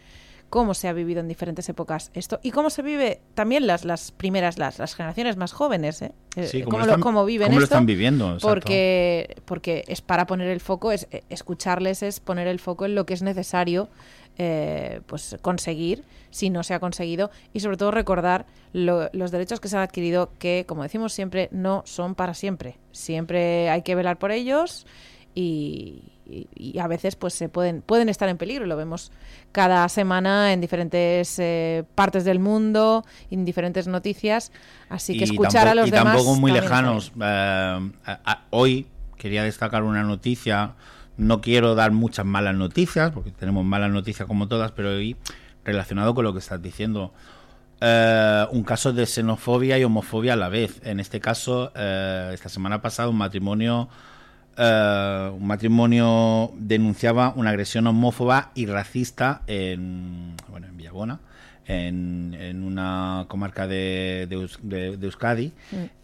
cómo 0.49 0.73
se 0.73 0.87
ha 0.87 0.93
vivido 0.93 1.19
en 1.19 1.27
diferentes 1.27 1.67
épocas 1.69 2.09
esto 2.13 2.39
y 2.41 2.51
cómo 2.51 2.69
se 2.69 2.81
vive 2.81 3.19
también 3.33 3.67
las, 3.67 3.83
las 3.83 4.11
primeras, 4.11 4.57
las, 4.57 4.79
las 4.79 4.95
generaciones 4.95 5.35
más 5.37 5.51
jóvenes, 5.51 6.01
¿eh? 6.01 6.11
Eh, 6.37 6.47
Sí, 6.47 6.61
cómo, 6.63 6.77
lo 6.77 6.85
lo, 6.85 6.91
están- 6.91 7.01
cómo 7.01 7.25
viven 7.25 7.47
cómo 7.47 7.59
lo 7.59 7.63
esto, 7.65 7.75
están 7.75 7.85
viviendo, 7.85 8.25
exacto. 8.27 8.47
porque, 8.47 9.35
porque 9.45 9.83
es 9.87 10.01
para 10.01 10.25
poner 10.25 10.47
el 10.49 10.59
foco, 10.61 10.91
es 10.91 11.07
eh, 11.11 11.23
escucharles, 11.29 12.01
es 12.03 12.19
poner 12.19 12.47
el 12.47 12.59
foco 12.59 12.85
en 12.85 12.95
lo 12.95 13.05
que 13.05 13.13
es 13.13 13.21
necesario 13.23 13.89
eh, 14.37 15.01
pues 15.07 15.35
conseguir 15.41 16.03
si 16.29 16.49
no 16.51 16.61
se 16.63 16.73
ha 16.75 16.79
conseguido 16.79 17.31
y 17.53 17.59
sobre 17.61 17.75
todo 17.77 17.89
recordar 17.91 18.45
lo- 18.71 19.09
los 19.11 19.31
derechos 19.31 19.59
que 19.59 19.67
se 19.67 19.75
han 19.77 19.83
adquirido 19.83 20.29
que, 20.37 20.63
como 20.67 20.83
decimos 20.83 21.11
siempre, 21.11 21.49
no 21.51 21.81
son 21.85 22.13
para 22.15 22.33
siempre. 22.35 22.77
Siempre 22.91 23.69
hay 23.69 23.81
que 23.81 23.95
velar 23.95 24.17
por 24.19 24.31
ellos 24.31 24.85
y, 25.33 26.03
y- 26.29 26.47
y 26.75 26.79
a 26.79 26.87
veces 26.87 27.15
pues 27.15 27.33
se 27.33 27.49
pueden 27.49 27.81
pueden 27.81 28.09
estar 28.09 28.27
en 28.29 28.37
peligro 28.37 28.65
lo 28.65 28.75
vemos 28.77 29.11
cada 29.51 29.87
semana 29.89 30.51
en 30.53 30.61
diferentes 30.61 31.39
eh, 31.39 31.83
partes 31.95 32.25
del 32.25 32.39
mundo 32.39 33.05
en 33.31 33.45
diferentes 33.45 33.87
noticias 33.87 34.51
así 34.89 35.13
que 35.13 35.19
Y 35.19 35.23
escuchar 35.23 35.65
tampoco- 35.65 35.71
a 35.71 35.75
los 35.75 35.87
y 35.87 35.91
demás 35.91 36.13
tampoco 36.15 36.35
muy 36.39 36.51
lejanos. 36.51 37.11
Eh, 37.19 37.21
a- 38.05 38.19
a- 38.25 38.43
hoy 38.51 38.87
quería 39.17 39.43
destacar 39.43 39.83
una 39.83 40.03
noticia. 40.03 40.73
No 41.17 41.41
quiero 41.41 41.73
dar 41.73 41.91
muchas 41.91 42.25
malas 42.27 42.53
noticias, 42.55 43.09
porque 43.11 43.31
tenemos 43.31 43.65
malas 43.65 43.89
noticias 43.89 44.27
como 44.27 44.47
todas, 44.47 44.71
pero 44.71 44.89
hoy 44.89 45.15
relacionado 45.65 46.13
con 46.13 46.23
lo 46.23 46.33
que 46.33 46.39
estás 46.39 46.61
diciendo. 46.61 47.11
Eh, 47.81 48.45
un 48.51 48.63
caso 48.63 48.93
de 48.93 49.05
xenofobia 49.05 49.77
y 49.79 49.83
homofobia 49.83 50.33
a 50.33 50.35
la 50.35 50.49
vez. 50.49 50.79
En 50.83 50.99
este 50.99 51.19
caso, 51.19 51.71
eh, 51.75 52.31
esta 52.33 52.49
semana 52.49 52.81
pasada, 52.81 53.09
un 53.09 53.17
matrimonio, 53.17 53.89
eh, 54.57 55.29
un 55.33 55.45
matrimonio 55.47 56.51
denunciaba 56.57 57.33
una 57.35 57.51
agresión 57.51 57.87
homófoba 57.87 58.51
y 58.55 58.65
racista 58.65 59.41
en, 59.47 60.33
bueno, 60.49 60.67
en 60.67 60.77
Villabona, 60.77 61.19
en, 61.69 62.33
en 62.39 62.63
una 62.63 63.25
comarca 63.27 63.67
de, 63.67 64.25
de 64.29 64.37
Eus- 64.37 64.59
de- 64.61 64.95
de 64.95 65.05
Euskadi, 65.05 65.51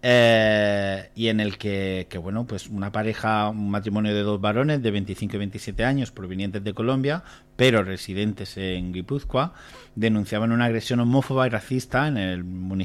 eh, 0.01 1.09
y 1.15 1.29
en 1.29 1.39
el 1.39 1.57
que, 1.57 2.05
que, 2.09 2.17
bueno, 2.17 2.45
pues 2.45 2.67
una 2.67 2.91
pareja, 2.91 3.47
un 3.49 3.71
matrimonio 3.71 4.13
de 4.13 4.21
dos 4.23 4.41
varones 4.41 4.83
de 4.83 4.91
25 4.91 5.35
y 5.35 5.39
27 5.39 5.85
años 5.85 6.11
provenientes 6.11 6.63
de 6.63 6.73
Colombia, 6.73 7.23
pero 7.55 7.81
residentes 7.83 8.57
en 8.57 8.91
Guipúzcoa, 8.91 9.53
denunciaban 9.95 10.51
una 10.51 10.65
agresión 10.65 10.99
homófoba 10.99 11.47
y 11.47 11.49
racista 11.51 12.07
en 12.09 12.17
el 12.17 12.43
municipio 12.43 12.83